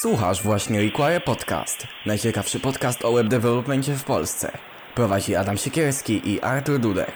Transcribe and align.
Słuchasz 0.00 0.42
właśnie 0.42 0.80
Require 0.80 1.20
Podcast, 1.20 1.86
najciekawszy 2.06 2.60
podcast 2.60 3.04
o 3.04 3.12
web 3.12 3.28
developmentie 3.28 3.94
w 3.94 4.04
Polsce. 4.04 4.52
Prowadzi 4.94 5.36
Adam 5.36 5.56
Siekierski 5.56 6.30
i 6.30 6.40
Artur 6.40 6.78
Dudek. 6.78 7.12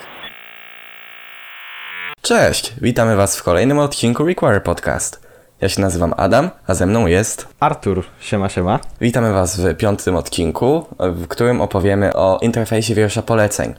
Cześć, 2.23 2.73
witamy 2.81 3.17
Was 3.17 3.37
w 3.37 3.43
kolejnym 3.43 3.79
odcinku 3.79 4.25
Require 4.25 4.61
Podcast. 4.61 5.21
Ja 5.61 5.69
się 5.69 5.81
nazywam 5.81 6.15
Adam, 6.17 6.51
a 6.67 6.75
ze 6.75 6.87
mną 6.87 7.07
jest... 7.07 7.49
Artur, 7.61 8.05
siema 8.21 8.49
siema. 8.49 8.81
Witamy 9.01 9.33
Was 9.33 9.61
w 9.61 9.77
piątym 9.77 10.17
odcinku, 10.17 10.87
w 10.99 11.29
którym 11.29 11.61
opowiemy 11.61 12.13
o 12.13 12.39
interfejsie 12.43 12.95
wiersza 12.95 13.23
poleceń. 13.23 13.75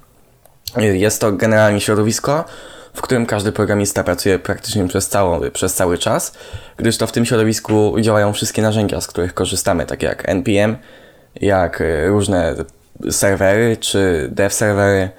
Jest 0.78 1.22
to 1.22 1.32
generalnie 1.32 1.82
środowisko, 1.82 2.46
w 2.94 3.02
którym 3.02 3.26
każdy 3.26 3.52
programista 3.52 4.04
pracuje 4.04 4.40
praktycznie 4.40 4.88
przez, 4.88 5.10
całą, 5.10 5.42
przez 5.54 5.74
cały 5.74 5.98
czas, 5.98 6.34
gdyż 6.78 6.98
to 6.98 7.08
w 7.08 7.12
tym 7.12 7.26
środowisku 7.26 7.96
działają 8.02 8.34
wszystkie 8.34 8.62
narzędzia, 8.62 9.02
z 9.02 9.08
których 9.08 9.34
korzystamy, 9.34 9.86
takie 9.86 10.08
jak 10.08 10.30
NPM, 10.30 10.78
jak 11.36 11.82
y, 11.82 12.08
różne 12.08 12.56
serwery 13.10 13.78
czy 13.78 14.30
dev 14.32 14.54
serwery. 14.54 15.10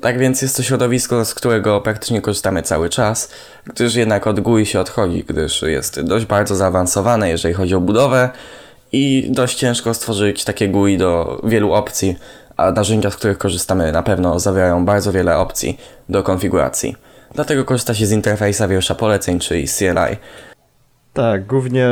Tak 0.00 0.18
więc 0.18 0.42
jest 0.42 0.56
to 0.56 0.62
środowisko, 0.62 1.24
z 1.24 1.34
którego 1.34 1.80
praktycznie 1.80 2.20
korzystamy 2.20 2.62
cały 2.62 2.88
czas, 2.88 3.30
gdyż 3.66 3.94
jednak 3.94 4.26
od 4.26 4.40
GUI 4.40 4.66
się 4.66 4.80
odchodzi, 4.80 5.24
gdyż 5.28 5.62
jest 5.62 6.00
dość 6.00 6.24
bardzo 6.24 6.56
zaawansowane, 6.56 7.28
jeżeli 7.28 7.54
chodzi 7.54 7.74
o 7.74 7.80
budowę 7.80 8.30
i 8.92 9.28
dość 9.30 9.58
ciężko 9.58 9.94
stworzyć 9.94 10.44
takie 10.44 10.68
GUI 10.68 10.98
do 10.98 11.40
wielu 11.44 11.72
opcji, 11.72 12.16
a 12.56 12.70
narzędzia, 12.70 13.10
z 13.10 13.16
których 13.16 13.38
korzystamy 13.38 13.92
na 13.92 14.02
pewno 14.02 14.40
zawierają 14.40 14.84
bardzo 14.84 15.12
wiele 15.12 15.38
opcji 15.38 15.78
do 16.08 16.22
konfiguracji. 16.22 16.96
Dlatego 17.34 17.64
korzysta 17.64 17.94
się 17.94 18.06
z 18.06 18.12
interfejsa 18.12 18.68
wiersza 18.68 18.94
poleceń, 18.94 19.38
czyli 19.38 19.68
CLI. 19.68 20.16
Tak, 21.12 21.46
głównie, 21.46 21.88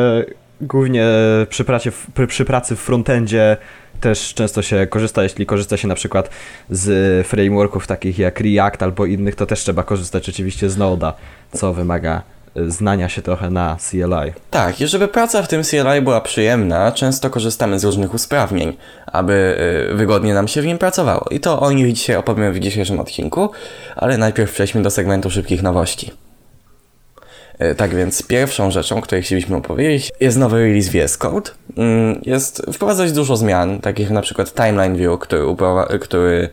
głównie 0.61 1.07
przy, 1.49 1.65
pracy, 1.65 1.93
przy, 2.15 2.27
przy 2.27 2.45
pracy 2.45 2.77
w 2.77 2.81
frontendzie 2.81 3.57
też 4.01 4.35
często 4.35 4.63
się 4.63 4.87
korzysta, 4.87 5.23
jeśli 5.23 5.47
korzysta 5.47 5.77
się 5.77 5.89
na 5.89 5.95
przykład 5.95 6.31
z 6.71 7.27
frameworków 7.27 7.87
takich 7.87 8.19
jak 8.19 8.41
React 8.41 8.83
albo 8.83 9.07
innych, 9.07 9.35
to 9.35 9.47
też 9.47 9.61
trzeba 9.61 9.83
korzystać 9.83 10.29
oczywiście 10.29 10.71
z 10.71 10.79
Node'a, 10.79 11.13
co 11.53 11.73
wymaga 11.73 12.23
znania 12.67 13.09
się 13.09 13.23
trochę 13.23 13.51
na 13.51 13.77
CLI. 13.91 14.33
Tak, 14.51 14.81
i 14.81 14.87
żeby 14.87 15.09
praca 15.09 15.43
w 15.43 15.49
tym 15.49 15.63
CLI 15.63 16.03
była 16.03 16.21
przyjemna, 16.21 16.93
często 16.93 17.31
korzystamy 17.31 17.79
z 17.79 17.85
różnych 17.85 18.15
usprawnień, 18.15 18.77
aby 19.07 19.57
y, 19.91 19.95
wygodnie 19.95 20.35
nam 20.35 20.49
się 20.49 20.63
w 20.63 20.67
nim 20.67 20.79
pracowało. 20.79 21.27
I 21.31 21.41
to 21.41 21.61
o 21.61 21.73
nich 21.73 21.93
dzisiaj 21.93 22.17
opowiemy 22.17 22.53
w 22.53 22.61
dzisiejszym 22.61 23.01
odcinku, 23.01 23.51
ale 23.97 24.19
najpierw 24.19 24.53
przejdźmy 24.53 24.83
do 24.83 24.91
segmentu 24.91 25.31
szybkich 25.31 25.63
nowości. 25.63 26.13
Y, 27.63 27.75
tak 27.75 27.95
więc 27.95 28.23
pierwszą 28.23 28.71
rzeczą, 28.71 29.01
której 29.01 29.23
chcieliśmy 29.23 29.57
opowiedzieć, 29.57 30.13
jest 30.21 30.39
nowy 30.39 30.61
release 30.61 30.89
VS 30.89 31.17
Code. 31.17 31.51
Mm, 31.77 32.21
jest 32.23 32.63
wprowadzać 32.73 33.13
dużo 33.13 33.37
zmian, 33.37 33.81
takich 33.81 34.11
na 34.11 34.23
przykład 34.23 34.55
Timeline 34.55 34.97
View, 34.97 35.19
który, 35.19 35.45
który 36.01 36.49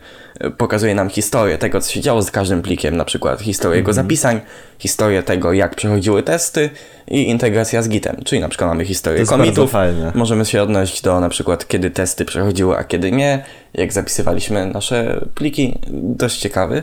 pokazuje 0.58 0.94
nam 0.94 1.10
historię 1.10 1.58
tego, 1.58 1.80
co 1.80 1.92
się 1.92 2.00
działo 2.00 2.22
z 2.22 2.30
każdym 2.30 2.62
plikiem, 2.62 2.96
na 2.96 3.04
przykład 3.04 3.40
historię 3.40 3.76
jego 3.76 3.90
mhm. 3.90 4.06
zapisań, 4.06 4.40
historię 4.78 5.22
tego, 5.22 5.52
jak 5.52 5.74
przechodziły 5.74 6.22
testy 6.22 6.70
i 7.08 7.28
integracja 7.28 7.82
z 7.82 7.88
Gitem, 7.88 8.16
czyli 8.24 8.40
na 8.40 8.48
przykład 8.48 8.70
mamy 8.70 8.84
historię 8.84 9.26
commitów, 9.26 9.72
możemy 10.14 10.44
się 10.44 10.62
odnosić 10.62 11.02
do 11.02 11.20
na 11.20 11.28
przykład 11.28 11.68
kiedy 11.68 11.90
testy 11.90 12.24
przechodziły, 12.24 12.76
a 12.76 12.84
kiedy 12.84 13.12
nie, 13.12 13.44
jak 13.74 13.92
zapisywaliśmy 13.92 14.66
nasze 14.66 15.26
pliki, 15.34 15.78
dość 15.90 16.38
ciekawy. 16.38 16.82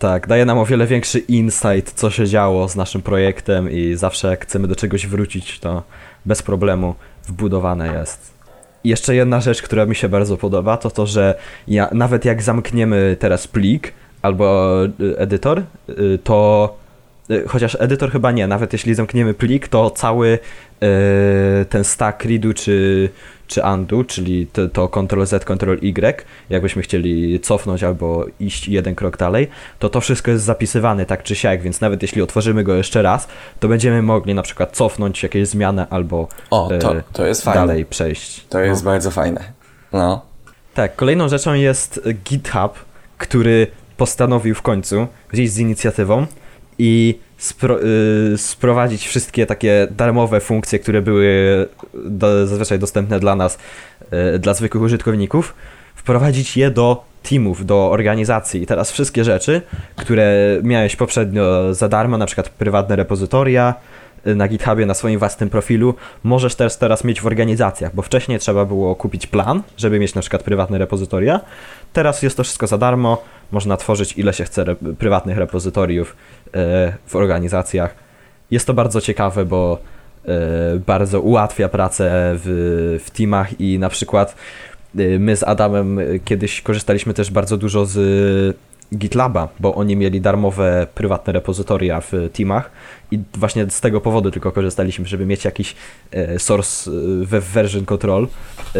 Tak, 0.00 0.26
daje 0.26 0.44
nam 0.44 0.58
o 0.58 0.66
wiele 0.66 0.86
większy 0.86 1.18
insight, 1.18 1.92
co 1.94 2.10
się 2.10 2.26
działo 2.26 2.68
z 2.68 2.76
naszym 2.76 3.02
projektem 3.02 3.70
i 3.70 3.94
zawsze 3.94 4.28
jak 4.28 4.44
chcemy 4.44 4.68
do 4.68 4.76
czegoś 4.76 5.06
wrócić, 5.06 5.60
to 5.60 5.82
bez 6.26 6.42
problemu 6.42 6.94
wbudowane 7.24 7.92
jest. 7.98 8.34
I 8.84 8.88
jeszcze 8.88 9.14
jedna 9.14 9.40
rzecz, 9.40 9.62
która 9.62 9.86
mi 9.86 9.94
się 9.94 10.08
bardzo 10.08 10.36
podoba, 10.36 10.76
to 10.76 10.90
to, 10.90 11.06
że 11.06 11.34
ja, 11.68 11.88
nawet 11.92 12.24
jak 12.24 12.42
zamkniemy 12.42 13.16
teraz 13.18 13.48
plik 13.48 13.92
albo 14.22 14.76
y, 14.84 15.18
edytor, 15.18 15.62
y, 15.88 16.18
to 16.24 16.76
chociaż 17.48 17.76
edytor 17.80 18.10
chyba 18.10 18.32
nie, 18.32 18.46
nawet 18.46 18.72
jeśli 18.72 18.94
zamkniemy 18.94 19.34
plik, 19.34 19.68
to 19.68 19.90
cały 19.90 20.38
ten 21.68 21.84
stack 21.84 22.24
readu 22.24 22.54
czy, 22.54 23.08
czy 23.46 23.62
undo, 23.74 24.04
czyli 24.04 24.46
to, 24.46 24.68
to 24.68 24.88
Ctrl-Z, 24.88 25.44
Ctrl-Y, 25.44 26.24
jakbyśmy 26.50 26.82
chcieli 26.82 27.40
cofnąć 27.40 27.82
albo 27.82 28.26
iść 28.40 28.68
jeden 28.68 28.94
krok 28.94 29.16
dalej, 29.16 29.48
to 29.78 29.88
to 29.88 30.00
wszystko 30.00 30.30
jest 30.30 30.44
zapisywane 30.44 31.06
tak 31.06 31.22
czy 31.22 31.34
siak, 31.34 31.62
więc 31.62 31.80
nawet 31.80 32.02
jeśli 32.02 32.22
otworzymy 32.22 32.64
go 32.64 32.74
jeszcze 32.74 33.02
raz, 33.02 33.28
to 33.60 33.68
będziemy 33.68 34.02
mogli 34.02 34.34
na 34.34 34.42
przykład 34.42 34.76
cofnąć 34.76 35.22
jakieś 35.22 35.48
zmiany 35.48 35.86
albo 35.90 36.28
o, 36.50 36.70
to, 36.80 36.96
e, 36.96 37.02
to 37.12 37.26
jest 37.26 37.44
dalej 37.44 37.84
przejść. 37.84 38.44
To 38.48 38.60
jest 38.60 38.84
no. 38.84 38.90
bardzo 38.90 39.10
fajne. 39.10 39.52
No. 39.92 40.22
Tak, 40.74 40.96
kolejną 40.96 41.28
rzeczą 41.28 41.54
jest 41.54 42.00
GitHub, 42.24 42.72
który 43.18 43.66
postanowił 43.96 44.54
w 44.54 44.62
końcu 44.62 45.06
wyjść 45.32 45.52
z 45.52 45.58
inicjatywą 45.58 46.26
i 46.80 47.18
spro, 47.38 47.78
y, 48.32 48.38
sprowadzić 48.38 49.06
wszystkie 49.06 49.46
takie 49.46 49.88
darmowe 49.90 50.40
funkcje, 50.40 50.78
które 50.78 51.02
były 51.02 51.28
do, 51.94 52.46
zazwyczaj 52.46 52.78
dostępne 52.78 53.20
dla 53.20 53.36
nas, 53.36 53.58
y, 54.34 54.38
dla 54.38 54.54
zwykłych 54.54 54.82
użytkowników, 54.82 55.54
wprowadzić 55.94 56.56
je 56.56 56.70
do 56.70 57.04
teamów, 57.22 57.66
do 57.66 57.90
organizacji. 57.90 58.62
I 58.62 58.66
teraz 58.66 58.92
wszystkie 58.92 59.24
rzeczy, 59.24 59.62
które 59.96 60.58
miałeś 60.62 60.96
poprzednio 60.96 61.74
za 61.74 61.88
darmo, 61.88 62.18
na 62.18 62.26
przykład 62.26 62.48
prywatne 62.48 62.96
repozytoria, 62.96 63.74
y, 64.26 64.34
na 64.34 64.48
GitHubie, 64.48 64.86
na 64.86 64.94
swoim 64.94 65.18
własnym 65.18 65.50
profilu, 65.50 65.94
możesz 66.24 66.54
też 66.54 66.76
teraz 66.76 67.04
mieć 67.04 67.20
w 67.20 67.26
organizacjach, 67.26 67.94
bo 67.94 68.02
wcześniej 68.02 68.38
trzeba 68.38 68.64
było 68.64 68.94
kupić 68.94 69.26
plan, 69.26 69.62
żeby 69.76 69.98
mieć 69.98 70.14
na 70.14 70.20
przykład 70.20 70.42
prywatne 70.42 70.78
repozytoria. 70.78 71.40
Teraz 71.92 72.22
jest 72.22 72.36
to 72.36 72.44
wszystko 72.44 72.66
za 72.66 72.78
darmo, 72.78 73.22
można 73.52 73.76
tworzyć 73.76 74.18
ile 74.18 74.32
się 74.32 74.44
chce 74.44 74.62
re 74.62 74.76
prywatnych 74.98 75.38
repozytoriów 75.38 76.16
w 77.06 77.16
organizacjach. 77.16 77.94
Jest 78.50 78.66
to 78.66 78.74
bardzo 78.74 79.00
ciekawe, 79.00 79.44
bo 79.44 79.78
e, 80.24 80.30
bardzo 80.86 81.20
ułatwia 81.20 81.68
pracę 81.68 82.10
w, 82.34 82.98
w 83.04 83.10
teamach 83.10 83.60
i 83.60 83.78
na 83.78 83.88
przykład 83.88 84.34
e, 84.98 85.18
my 85.18 85.36
z 85.36 85.42
Adamem 85.42 85.98
kiedyś 86.24 86.62
korzystaliśmy 86.62 87.14
też 87.14 87.30
bardzo 87.30 87.56
dużo 87.56 87.86
z 87.86 88.56
GitLaba, 88.96 89.48
bo 89.60 89.74
oni 89.74 89.96
mieli 89.96 90.20
darmowe 90.20 90.86
prywatne 90.94 91.32
repozytoria 91.32 92.00
w 92.00 92.12
teamach 92.32 92.70
i 93.10 93.20
właśnie 93.34 93.70
z 93.70 93.80
tego 93.80 94.00
powodu 94.00 94.30
tylko 94.30 94.52
korzystaliśmy, 94.52 95.06
żeby 95.06 95.26
mieć 95.26 95.44
jakiś 95.44 95.76
e, 96.12 96.38
source 96.38 96.90
e, 96.90 97.40
version 97.40 97.84
control, 97.84 98.24
e, 98.24 98.78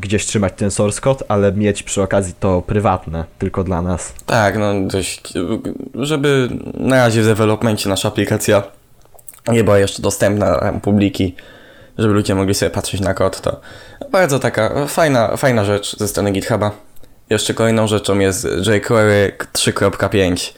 gdzieś 0.00 0.26
trzymać 0.26 0.52
ten 0.56 0.70
source 0.70 1.00
code, 1.00 1.24
ale 1.28 1.52
mieć 1.52 1.82
przy 1.82 2.02
okazji 2.02 2.34
to 2.40 2.62
prywatne, 2.62 3.24
tylko 3.38 3.64
dla 3.64 3.82
nas. 3.82 4.14
Tak, 4.26 4.58
no 4.58 4.72
dość, 4.86 5.32
żeby 5.94 6.48
na 6.74 6.96
razie 6.96 7.22
w 7.22 7.26
developmencie 7.26 7.88
nasza 7.88 8.08
aplikacja 8.08 8.62
nie 9.48 9.64
była 9.64 9.78
jeszcze 9.78 10.02
dostępna 10.02 10.72
publiki, 10.82 11.34
żeby 11.98 12.14
ludzie 12.14 12.34
mogli 12.34 12.54
sobie 12.54 12.70
patrzeć 12.70 13.00
na 13.00 13.14
kod, 13.14 13.40
to 13.40 13.60
bardzo 14.12 14.38
taka 14.38 14.86
fajna, 14.86 15.36
fajna 15.36 15.64
rzecz 15.64 15.98
ze 15.98 16.08
strony 16.08 16.32
GitHuba. 16.32 16.91
Jeszcze 17.32 17.54
kolejną 17.54 17.86
rzeczą 17.86 18.18
jest 18.18 18.48
jQuery 18.74 19.32
3.5. 19.52 20.52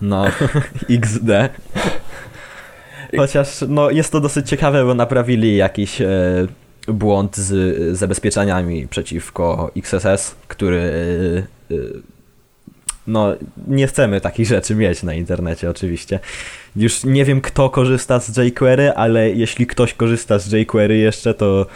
No, 0.00 0.24
XD. 0.90 1.30
Chociaż 3.16 3.48
no, 3.68 3.90
jest 3.90 4.12
to 4.12 4.20
dosyć 4.20 4.48
ciekawe, 4.48 4.84
bo 4.84 4.94
naprawili 4.94 5.56
jakiś 5.56 6.00
e, 6.00 6.06
błąd 6.88 7.36
z 7.36 7.98
zabezpieczeniami 7.98 8.88
przeciwko 8.88 9.70
XSS, 9.76 10.34
który 10.48 10.78
e, 11.70 11.74
e, 11.74 11.78
no 13.06 13.34
nie 13.66 13.86
chcemy 13.86 14.20
takich 14.20 14.46
rzeczy 14.46 14.74
mieć 14.74 15.02
na 15.02 15.14
internecie 15.14 15.70
oczywiście. 15.70 16.20
Już 16.76 17.04
nie 17.04 17.24
wiem 17.24 17.40
kto 17.40 17.70
korzysta 17.70 18.20
z 18.20 18.36
jQuery, 18.36 18.92
ale 18.92 19.30
jeśli 19.30 19.66
ktoś 19.66 19.94
korzysta 19.94 20.38
z 20.38 20.52
jQuery 20.52 20.96
jeszcze, 20.96 21.34
to 21.34 21.66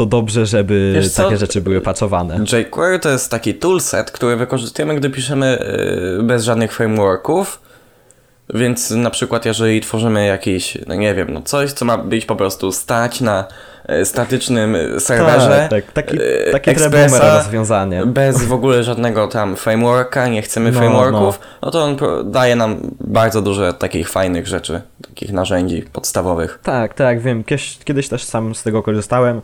to 0.00 0.06
dobrze, 0.06 0.46
żeby 0.46 1.02
takie 1.16 1.36
rzeczy 1.36 1.60
były 1.60 1.80
pacowane. 1.80 2.44
jQuery 2.58 2.98
to 2.98 3.08
jest 3.08 3.30
taki 3.30 3.54
toolset, 3.54 4.10
który 4.10 4.36
wykorzystujemy, 4.36 4.94
gdy 4.94 5.10
piszemy 5.10 5.58
y, 6.18 6.22
bez 6.22 6.44
żadnych 6.44 6.72
frameworków. 6.72 7.60
Więc 8.54 8.90
na 8.90 9.10
przykład, 9.10 9.44
jeżeli 9.44 9.80
tworzymy 9.80 10.26
jakiś, 10.26 10.78
no 10.86 10.94
nie 10.94 11.14
wiem, 11.14 11.28
no 11.32 11.42
coś, 11.42 11.72
co 11.72 11.84
ma 11.84 11.98
być 11.98 12.26
po 12.26 12.36
prostu 12.36 12.72
stać 12.72 13.20
na 13.20 13.44
y, 14.00 14.04
statycznym 14.04 14.76
serwerze. 14.98 15.66
Tak, 15.70 15.84
tak 15.84 15.92
taki, 15.92 16.22
y, 16.22 16.50
taki 16.52 16.70
Expressa, 16.70 17.38
rozwiązanie. 17.38 18.06
Bez 18.06 18.44
w 18.44 18.52
ogóle 18.52 18.84
żadnego 18.84 19.28
tam 19.28 19.56
frameworka, 19.56 20.28
nie 20.28 20.42
chcemy 20.42 20.72
no, 20.72 20.78
frameworków, 20.78 21.40
no. 21.40 21.58
no 21.62 21.70
to 21.70 21.84
on 21.84 21.96
daje 22.30 22.56
nam 22.56 22.76
bardzo 23.00 23.42
dużo 23.42 23.72
takich 23.72 24.08
fajnych 24.08 24.46
rzeczy, 24.46 24.80
takich 25.08 25.32
narzędzi 25.32 25.82
podstawowych. 25.92 26.58
Tak, 26.62 26.94
tak, 26.94 27.20
wiem. 27.20 27.44
Kiedyś, 27.44 27.78
kiedyś 27.84 28.08
też 28.08 28.24
sam 28.24 28.54
z 28.54 28.62
tego 28.62 28.82
korzystałem. 28.82 29.40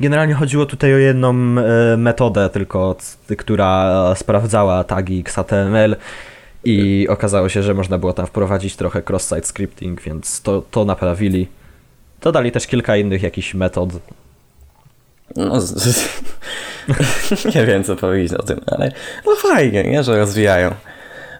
Generalnie 0.00 0.34
chodziło 0.34 0.66
tutaj 0.66 0.94
o 0.94 0.98
jedną 0.98 1.30
e, 1.30 1.96
metodę 1.96 2.48
tylko, 2.48 2.96
która 3.38 3.94
sprawdzała 4.14 4.84
tagi 4.84 5.20
XHTML 5.20 5.96
i 6.64 7.06
okazało 7.08 7.48
się, 7.48 7.62
że 7.62 7.74
można 7.74 7.98
było 7.98 8.12
tam 8.12 8.26
wprowadzić 8.26 8.76
trochę 8.76 9.02
cross-site 9.02 9.46
scripting, 9.46 10.02
więc 10.02 10.42
to, 10.42 10.62
to 10.70 10.84
naprawili. 10.84 11.48
Dodali 12.20 12.52
też 12.52 12.66
kilka 12.66 12.96
innych 12.96 13.22
jakichś 13.22 13.54
metod. 13.54 13.90
No, 15.36 15.60
z, 15.60 15.74
z, 15.74 16.08
nie 17.54 17.66
wiem 17.66 17.84
co 17.84 17.96
powiedzieć 17.96 18.32
o 18.38 18.42
tym, 18.42 18.60
ale 18.66 18.92
no 19.26 19.36
fajnie, 19.36 19.84
nie, 19.84 20.02
że 20.02 20.18
rozwijają. 20.18 20.70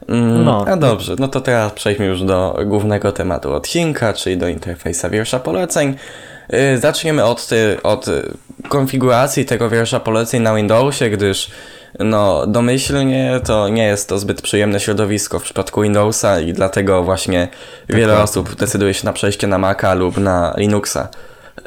Mm, 0.09 0.45
No. 0.45 0.65
A 0.69 0.77
dobrze, 0.77 1.15
no 1.19 1.29
to 1.29 1.41
teraz 1.41 1.73
przejdźmy 1.73 2.07
już 2.07 2.23
do 2.23 2.59
głównego 2.67 3.13
tematu 3.13 3.53
odcinka, 3.53 4.13
czyli 4.13 4.37
do 4.37 4.49
interfejsa 4.49 5.11
wiersza 5.11 5.39
poleceń. 5.39 5.97
Yy, 6.49 6.79
Zaczniemy 6.79 7.25
od, 7.25 7.47
ty, 7.47 7.79
od 7.83 8.09
y, 8.09 8.23
konfiguracji 8.69 9.45
tego 9.45 9.71
wiersza 9.71 10.01
poleceń 10.01 10.43
na 10.43 10.55
Windowsie, 10.55 11.11
gdyż 11.11 11.51
no, 11.99 12.47
domyślnie 12.47 13.41
to 13.45 13.69
nie 13.69 13.85
jest 13.87 14.09
to 14.09 14.19
zbyt 14.19 14.43
przyjemne 14.43 14.81
środowisko 14.81 15.39
w 15.39 15.43
przypadku 15.43 15.83
Windowsa 15.83 16.41
i 16.41 16.53
dlatego 16.53 17.03
właśnie 17.03 17.49
wiele 17.89 18.01
Dokładnie. 18.03 18.25
osób 18.25 18.55
decyduje 18.55 18.95
się 18.95 19.07
na 19.07 19.13
przejście 19.13 19.47
na 19.47 19.59
Maca 19.59 19.95
lub 19.95 20.17
na 20.17 20.55
Linuxa. 20.57 21.09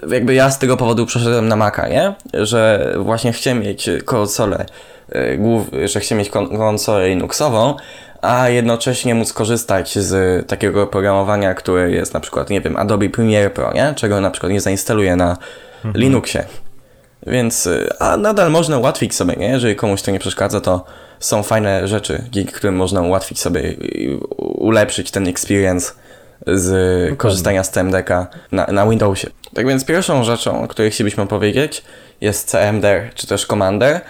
Jakby 0.09 0.33
ja 0.33 0.51
z 0.51 0.59
tego 0.59 0.77
powodu 0.77 1.05
przeszedłem 1.05 1.47
na 1.47 1.55
Maca, 1.55 1.87
nie? 1.87 2.13
Że 2.33 2.93
właśnie 2.99 3.33
chciałem 3.33 3.59
mieć 3.59 3.89
konsolę, 4.05 4.65
głów, 5.37 5.67
że 5.85 5.99
chciałem 5.99 6.19
mieć 6.19 6.29
kon- 6.29 6.57
konsolę 6.57 7.09
Linuxową, 7.09 7.75
a 8.21 8.49
jednocześnie 8.49 9.15
móc 9.15 9.33
korzystać 9.33 9.97
z 9.99 10.47
takiego 10.47 10.83
oprogramowania, 10.83 11.53
które 11.53 11.91
jest 11.91 12.13
na 12.13 12.19
przykład, 12.19 12.49
nie 12.49 12.61
wiem, 12.61 12.77
Adobe 12.77 13.09
Premiere 13.09 13.49
Pro, 13.49 13.73
nie? 13.73 13.93
Czego 13.95 14.21
na 14.21 14.31
przykład 14.31 14.51
nie 14.51 14.61
zainstaluję 14.61 15.15
na 15.15 15.37
Linuxie. 15.95 16.45
Więc, 17.27 17.65
y, 17.67 17.89
a 17.99 18.17
nadal 18.17 18.51
można 18.51 18.77
ułatwić 18.77 19.15
sobie, 19.15 19.35
nie? 19.35 19.47
Jeżeli 19.47 19.75
komuś 19.75 20.01
to 20.01 20.11
nie 20.11 20.19
przeszkadza, 20.19 20.61
to 20.61 20.85
są 21.19 21.43
fajne 21.43 21.87
rzeczy, 21.87 22.23
dzięki 22.31 22.53
którym 22.53 22.75
można 22.75 23.01
ułatwić 23.01 23.39
sobie 23.39 23.75
ulepszyć 24.37 25.11
ten 25.11 25.27
experience 25.27 25.93
z 26.47 27.17
korzystania 27.17 27.63
z 27.63 27.71
CMDK 27.71 28.27
na, 28.51 28.65
na 28.67 28.87
Windowsie. 28.87 29.29
Tak 29.53 29.67
więc 29.67 29.85
pierwszą 29.85 30.23
rzeczą, 30.23 30.63
o 30.63 30.67
której 30.67 30.91
chcielibyśmy 30.91 31.27
powiedzieć 31.27 31.83
jest 32.21 32.49
CMD, 32.49 33.09
czy 33.15 33.27
też 33.27 33.45
Commander. 33.45 34.01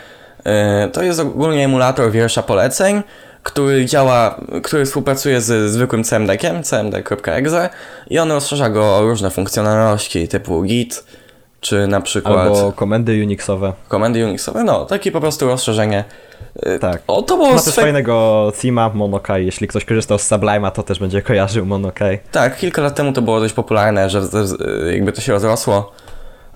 Yy, 0.45 0.51
To 0.91 1.03
jest 1.03 1.19
ogólnie 1.19 1.65
emulator 1.65 2.11
wiersza 2.11 2.43
poleceń, 2.43 3.01
który 3.43 3.85
działa, 3.85 4.41
który 4.63 4.85
współpracuje 4.85 5.41
z 5.41 5.71
zwykłym 5.71 6.03
CMD-kiem, 6.03 6.63
cmd.exe 6.63 7.69
i 8.09 8.19
on 8.19 8.31
rozszerza 8.31 8.69
go 8.69 8.97
o 8.97 9.01
różne 9.01 9.31
funkcjonalności 9.31 10.27
typu 10.27 10.63
git, 10.63 11.03
czy 11.61 11.87
na 11.87 12.01
przykład 12.01 12.37
Albo 12.37 12.71
komendy 12.71 13.21
Unixowe. 13.23 13.73
komendy 13.87 14.25
Unixowe, 14.25 14.63
no, 14.63 14.85
takie 14.85 15.11
po 15.11 15.21
prostu 15.21 15.47
rozszerzenie. 15.47 16.03
Yy, 16.65 16.79
Tak. 16.79 17.01
O, 17.07 17.21
to 17.21 17.37
było 17.37 17.49
Ma 17.49 17.55
też 17.55 17.73
swe- 17.73 17.81
fajnego 17.81 18.51
thema 18.61 18.89
Monokai. 18.93 19.45
Jeśli 19.45 19.67
ktoś 19.67 19.85
korzystał 19.85 20.19
z 20.19 20.29
Sublime'a, 20.31 20.71
to 20.71 20.83
też 20.83 20.99
będzie 20.99 21.21
kojarzył 21.21 21.65
Monokai. 21.65 22.19
Tak, 22.31 22.57
kilka 22.57 22.81
lat 22.81 22.95
temu 22.95 23.13
to 23.13 23.21
było 23.21 23.39
dość 23.39 23.53
popularne, 23.53 24.09
że 24.09 24.21
że 24.21 24.43
jakby 24.93 25.11
to 25.11 25.21
się 25.21 25.31
rozrosło, 25.33 25.91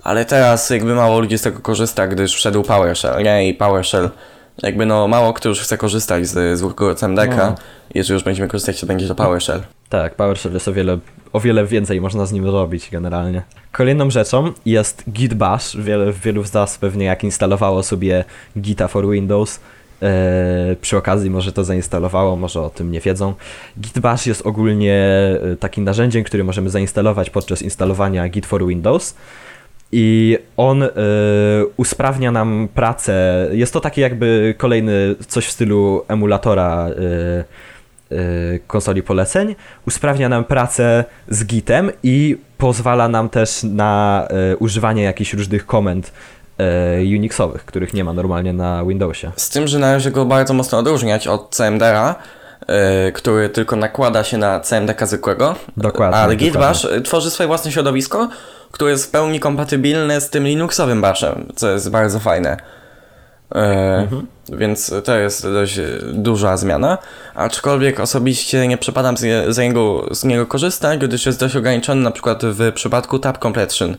ale 0.02 0.24
teraz 0.24 0.70
jakby 0.70 0.94
mało 0.94 1.20
ludzi 1.20 1.38
z 1.38 1.42
tego 1.42 1.60
korzysta, 1.60 2.06
gdyż 2.08 2.34
wszedł 2.34 2.62
PowerShell, 2.62 3.24
nie? 3.24 3.48
I 3.48 3.54
PowerShell, 3.54 4.10
jakby 4.62 4.86
no 4.86 5.08
mało 5.08 5.32
kto 5.32 5.48
już 5.48 5.60
chce 5.60 5.78
korzystać 5.78 6.26
z 6.26 6.58
zwykłego 6.58 6.94
CMDK, 6.94 7.36
No. 7.36 7.54
jeżeli 7.94 8.14
już 8.14 8.24
będziemy 8.24 8.48
korzystać, 8.48 8.80
to 8.80 8.86
będzie 8.86 9.08
to 9.08 9.14
PowerShell. 9.14 9.60
Tak, 9.88 10.14
PowerShell 10.14 10.52
jest 10.52 10.68
o 10.68 10.72
wiele, 10.72 10.98
o 11.36 11.40
wiele 11.40 11.66
więcej 11.66 12.00
można 12.00 12.26
z 12.26 12.32
nim 12.32 12.46
robić 12.46 12.88
generalnie. 12.90 13.42
Kolejną 13.72 14.10
rzeczą 14.10 14.52
jest 14.66 15.04
Git 15.10 15.34
Bash. 15.34 15.76
Wiele, 15.76 16.12
wielu 16.12 16.44
z 16.44 16.52
nas 16.52 16.78
pewnie 16.78 17.04
jak 17.04 17.24
instalowało 17.24 17.82
sobie 17.82 18.24
Gita 18.58 18.88
for 18.88 19.10
Windows, 19.10 19.60
e, 20.02 20.76
przy 20.80 20.96
okazji 20.96 21.30
może 21.30 21.52
to 21.52 21.64
zainstalowało, 21.64 22.36
może 22.36 22.62
o 22.62 22.70
tym 22.70 22.92
nie 22.92 23.00
wiedzą. 23.00 23.34
Git 23.80 23.98
Bash 23.98 24.26
jest 24.26 24.46
ogólnie 24.46 24.94
e, 25.52 25.56
takim 25.56 25.84
narzędziem, 25.84 26.24
które 26.24 26.44
możemy 26.44 26.70
zainstalować 26.70 27.30
podczas 27.30 27.62
instalowania 27.62 28.28
Git 28.28 28.46
for 28.46 28.66
Windows. 28.66 29.14
I 29.92 30.38
on 30.56 30.82
e, 30.82 30.88
usprawnia 31.76 32.32
nam 32.32 32.68
pracę. 32.74 33.48
Jest 33.52 33.72
to 33.72 33.80
taki 33.80 34.00
jakby 34.00 34.54
kolejny 34.58 35.14
coś 35.28 35.46
w 35.46 35.50
stylu 35.50 36.04
emulatora 36.08 36.88
konsoli 38.66 39.02
poleceń. 39.02 39.54
Usprawnia 39.86 40.28
nam 40.28 40.44
pracę 40.44 41.04
z 41.28 41.44
Gitem 41.44 41.90
i 42.02 42.38
pozwala 42.58 43.08
nam 43.08 43.28
też 43.28 43.62
na 43.62 44.26
e, 44.52 44.56
używanie 44.56 45.02
jakichś 45.02 45.34
różnych 45.34 45.66
komend 45.66 46.12
e, 46.58 47.00
Unixowych, 47.00 47.64
których 47.64 47.94
nie 47.94 48.04
ma 48.04 48.12
normalnie 48.12 48.52
na 48.52 48.84
Windowsie. 48.84 49.30
Z 49.36 49.50
tym, 49.50 49.68
że 49.68 49.78
należy 49.78 50.10
go 50.10 50.24
bardzo 50.24 50.54
mocno 50.54 50.78
odróżniać 50.78 51.28
od 51.28 51.54
CMDR-a, 51.54 52.14
który 53.14 53.48
tylko 53.48 53.76
nakłada 53.76 54.24
się 54.24 54.38
na 54.38 54.60
CMDK 54.60 55.06
zwykłego. 55.06 55.54
Dokładnie, 55.76 56.16
Ale 56.16 56.36
Git. 56.36 56.54
Bash 56.54 56.84
y, 56.84 57.00
tworzy 57.00 57.30
swoje 57.30 57.46
własne 57.46 57.72
środowisko, 57.72 58.28
które 58.70 58.90
jest 58.90 59.06
w 59.06 59.10
pełni 59.10 59.40
kompatybilne 59.40 60.20
z 60.20 60.30
tym 60.30 60.44
Linuxowym 60.46 61.00
Bashem, 61.00 61.46
co 61.56 61.70
jest 61.70 61.90
bardzo 61.90 62.20
fajne. 62.20 62.56
Yy, 63.54 63.60
Mhm. 64.02 64.26
Więc 64.48 64.94
to 65.04 65.18
jest 65.18 65.42
dość 65.42 65.80
duża 66.12 66.56
zmiana, 66.56 66.98
aczkolwiek 67.34 68.00
osobiście 68.00 68.68
nie 68.68 68.78
przepadam 68.78 69.16
z, 69.16 69.22
je, 69.22 69.52
za 69.52 69.62
niego, 69.62 70.06
z 70.10 70.24
niego 70.24 70.46
korzystać, 70.46 71.00
gdyż 71.00 71.26
jest 71.26 71.40
dość 71.40 71.56
ograniczony 71.56 72.00
na 72.02 72.10
przykład 72.10 72.44
w 72.44 72.72
przypadku 72.72 73.18
tab 73.18 73.38
completion. 73.42 73.96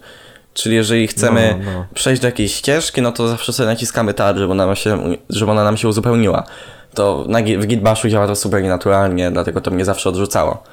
Czyli 0.53 0.75
jeżeli 0.75 1.07
chcemy 1.07 1.55
No, 1.65 1.71
no. 1.71 1.85
przejść 1.93 2.21
do 2.21 2.27
jakiejś 2.27 2.55
ścieżki, 2.55 3.01
no 3.01 3.11
to 3.11 3.27
zawsze 3.27 3.53
sobie 3.53 3.67
naciskamy 3.67 4.13
tab, 4.13 4.37
żeby 4.37 4.51
ona, 4.51 4.75
się, 4.75 5.15
żeby 5.29 5.51
ona 5.51 5.63
nam 5.63 5.77
się 5.77 5.87
uzupełniła. 5.87 6.43
To 6.93 7.25
na, 7.27 7.39
w 7.39 7.65
Gitbashu 7.67 8.09
działa 8.09 8.27
to 8.27 8.35
super 8.35 8.63
naturalnie, 8.63 9.31
dlatego 9.31 9.61
to 9.61 9.71
mnie 9.71 9.85
zawsze 9.85 10.09
odrzucało. 10.09 10.63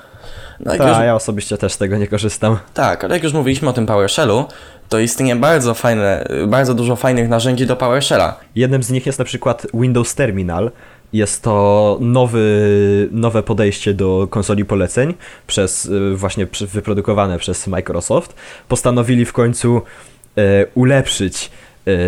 No 0.60 0.74
jak 0.74 0.88
już, 0.88 0.98
ja 0.98 1.14
osobiście 1.14 1.58
też 1.58 1.72
z 1.72 1.78
tego 1.78 1.96
nie 1.96 2.06
korzystam. 2.08 2.58
tak, 2.74 3.04
ale 3.04 3.14
jak 3.14 3.24
już 3.24 3.32
mówiliśmy 3.32 3.68
o 3.68 3.72
tym 3.72 3.86
PowerShellu, 3.86 4.44
to 4.88 4.98
istnieje 4.98 5.36
bardzo 5.36 5.74
fajne, 5.74 6.28
bardzo 6.46 6.74
dużo 6.74 6.96
fajnych 6.96 7.28
narzędzi 7.28 7.66
do 7.66 7.76
PowerShella. 7.76 8.40
Jednym 8.54 8.82
z 8.82 8.90
nich 8.90 9.06
jest 9.06 9.18
na 9.18 9.24
przykład 9.24 9.66
Windows 9.74 10.14
Terminal. 10.14 10.70
Jest 11.12 11.42
to 11.42 11.98
nowy, 12.00 13.08
nowe 13.12 13.42
podejście 13.42 13.94
do 13.94 14.26
konsoli 14.30 14.64
poleceń, 14.64 15.14
przez, 15.46 15.86
y, 15.86 16.16
właśnie 16.16 16.46
wyprodukowane 16.72 17.38
przez 17.38 17.66
Microsoft. 17.66 18.34
Postanowili 18.68 19.24
w 19.24 19.32
końcu 19.32 19.82
e, 20.38 20.66
ulepszyć 20.74 21.50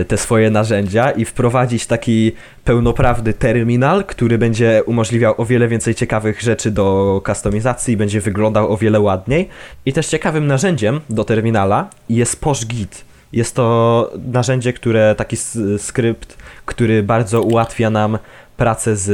te 0.08 0.16
swoje 0.16 0.50
narzędzia 0.50 1.10
i 1.10 1.24
wprowadzić 1.24 1.86
taki 1.86 2.32
pełnoprawny 2.64 3.32
terminal, 3.32 4.04
który 4.04 4.38
będzie 4.38 4.82
umożliwiał 4.86 5.34
o 5.36 5.44
wiele 5.44 5.68
więcej 5.68 5.94
ciekawych 5.94 6.40
rzeczy 6.40 6.70
do 6.70 7.20
kustomizacji 7.24 7.94
i 7.94 7.96
będzie 7.96 8.20
wyglądał 8.20 8.72
o 8.72 8.76
wiele 8.76 9.00
ładniej. 9.00 9.48
I 9.86 9.92
też 9.92 10.06
ciekawym 10.06 10.46
narzędziem 10.46 11.00
do 11.10 11.24
terminala 11.24 11.88
jest 12.08 12.40
PoshGit. 12.40 13.04
Jest 13.32 13.54
to 13.54 14.10
narzędzie, 14.32 14.72
które 14.72 15.14
taki 15.14 15.36
skrypt, 15.78 16.38
który 16.66 17.02
bardzo 17.02 17.42
ułatwia 17.42 17.90
nam 17.90 18.18
pracę 18.56 18.96
z 18.96 19.08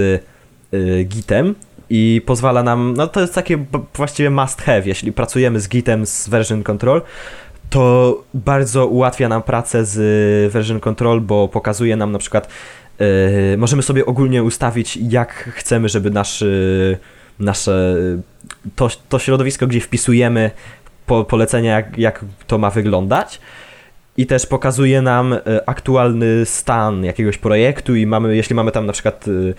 y, 0.75 1.05
Gitem 1.05 1.55
i 1.91 2.23
pozwala 2.27 2.63
nam, 2.63 2.95
no 2.97 3.07
to 3.07 3.21
jest 3.21 3.35
takie 3.35 3.65
właściwie 3.95 4.31
must 4.31 4.63
have, 4.63 4.83
jeśli 4.85 5.13
pracujemy 5.13 5.61
z 5.61 5.69
Gitem 5.69 6.07
z 6.07 6.29
version 6.29 6.63
control, 6.63 7.03
to 7.73 8.25
bardzo 8.35 8.87
ułatwia 8.87 9.29
nam 9.29 9.43
pracę 9.43 9.85
z 9.85 10.53
version 10.53 10.81
control, 10.81 11.21
bo 11.21 11.49
pokazuje 11.49 11.97
nam 11.97 12.13
na 12.13 12.19
przykład, 12.19 12.49
y, 13.55 13.57
możemy 13.59 13.83
sobie 13.83 14.07
ogólnie 14.07 14.43
ustawić 14.43 14.97
jak 14.97 15.33
chcemy, 15.33 15.89
żeby 15.89 16.11
nasz, 16.11 16.43
y, 16.43 16.99
nasze, 17.39 17.97
to, 18.77 18.89
to 19.09 19.19
środowisko, 19.19 19.67
gdzie 19.67 19.81
wpisujemy 19.81 20.51
po, 21.07 21.25
polecenia, 21.25 21.73
jak, 21.73 21.99
jak 21.99 22.25
to 22.47 22.59
ma 22.59 22.71
wyglądać. 22.71 23.41
I 24.17 24.27
też 24.27 24.47
pokazuje 24.47 25.03
nam 25.03 25.33
e, 25.33 25.39
aktualny 25.67 26.47
stan 26.47 27.05
jakiegoś 27.05 27.39
projektu 27.39 27.95
i 27.97 28.07
mamy, 28.07 28.37
jeśli 28.37 28.55
mamy 28.55 28.73
tam 28.73 28.87
na 28.87 28.93
przykład 28.93 29.25
e, 29.29 29.31
e, 29.31 29.55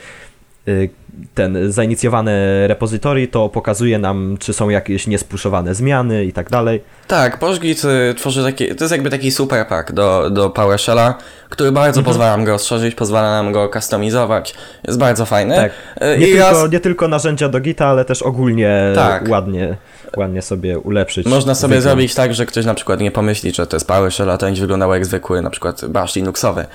ten 1.34 1.72
zainicjowane 1.72 2.68
repozytory, 2.68 3.28
to 3.28 3.50
pokazuje 3.50 4.00
nam, 4.00 4.38
czy 4.40 4.54
są 4.54 4.70
jakieś 4.70 5.08
niespuszowane 5.08 5.76
zmiany 5.76 6.26
i 6.26 6.34
tak 6.34 6.50
dalej. 6.50 6.82
Tak, 7.08 7.40
PostGit 7.40 7.82
y, 7.86 8.14
tworzy 8.14 8.44
taki, 8.44 8.76
to 8.76 8.84
jest 8.84 8.92
jakby 8.92 9.10
taki 9.10 9.32
super 9.32 9.68
pack 9.68 9.92
do, 9.92 10.30
do 10.30 10.50
PowerShella, 10.50 11.18
który 11.50 11.72
bardzo 11.72 12.00
Mhm. 12.00 12.06
pozwala 12.06 12.32
nam 12.38 12.46
go 12.46 12.52
rozszerzyć, 12.52 12.96
pozwala 12.96 13.32
nam 13.32 13.52
go 13.52 13.70
customizować, 13.70 14.56
jest 14.88 15.00
bardzo 15.00 15.26
fajny. 15.26 15.56
Tak. 15.56 15.72
Y, 16.16 16.18
Nie, 16.20 16.28
I 16.28 16.32
tylko, 16.32 16.50
raz 16.62 16.72
nie 16.72 16.80
tylko 16.80 17.08
narzędzia 17.08 17.50
do 17.50 17.60
Gita, 17.60 17.88
ale 17.88 18.06
też 18.06 18.22
ogólnie 18.22 18.92
Tak. 18.96 19.30
ładnie, 19.30 19.76
ładnie 20.18 20.42
sobie 20.42 20.80
ulepszyć. 20.80 21.28
można 21.28 21.56
sobie 21.56 21.76
wygląd. 21.76 21.84
zrobić 21.84 22.16
tak, 22.16 22.34
że 22.34 22.46
ktoś 22.46 22.66
na 22.66 22.74
przykład 22.74 23.00
nie 23.00 23.12
pomyśli, 23.12 23.54
że 23.54 23.68
to 23.68 23.76
jest 23.76 23.88
PowerShell, 23.88 24.30
a 24.30 24.38
to 24.38 24.46
będzie 24.46 24.62
wyglądało 24.62 24.94
jak 24.94 25.06
zwykły 25.06 25.42
na 25.42 25.50
przykład 25.50 25.86
bash 25.86 26.16
Linuxowy. 26.16 26.66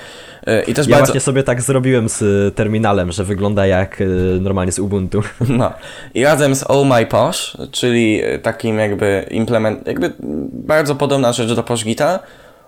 Y, 0.49 0.63
I 0.67 0.75
też 0.75 0.87
Ja 0.87 0.97
bardzo... 0.97 1.07
właśnie 1.07 1.21
sobie 1.21 1.43
tak 1.43 1.63
zrobiłem 1.63 2.09
z 2.09 2.23
y, 2.23 2.53
terminalem, 2.55 3.13
że 3.13 3.25
wygląda 3.25 3.67
jak 3.67 4.01
y, 4.01 4.39
normalnie 4.41 4.73
z 4.73 4.79
Ubuntu. 4.79 5.23
No. 5.49 5.73
I 6.15 6.25
razem 6.25 6.55
z 6.55 6.65
Oh 6.71 6.89
My 6.99 7.07
Posh, 7.07 7.57
czyli 7.73 8.21
takim 8.43 8.79
jakby 8.79 9.27
implement, 9.31 9.87
jakby 9.87 10.13
bardzo 10.53 10.95
podobna 10.95 11.33
rzecz 11.33 11.53
do 11.53 11.63
PoshGita, 11.63 12.19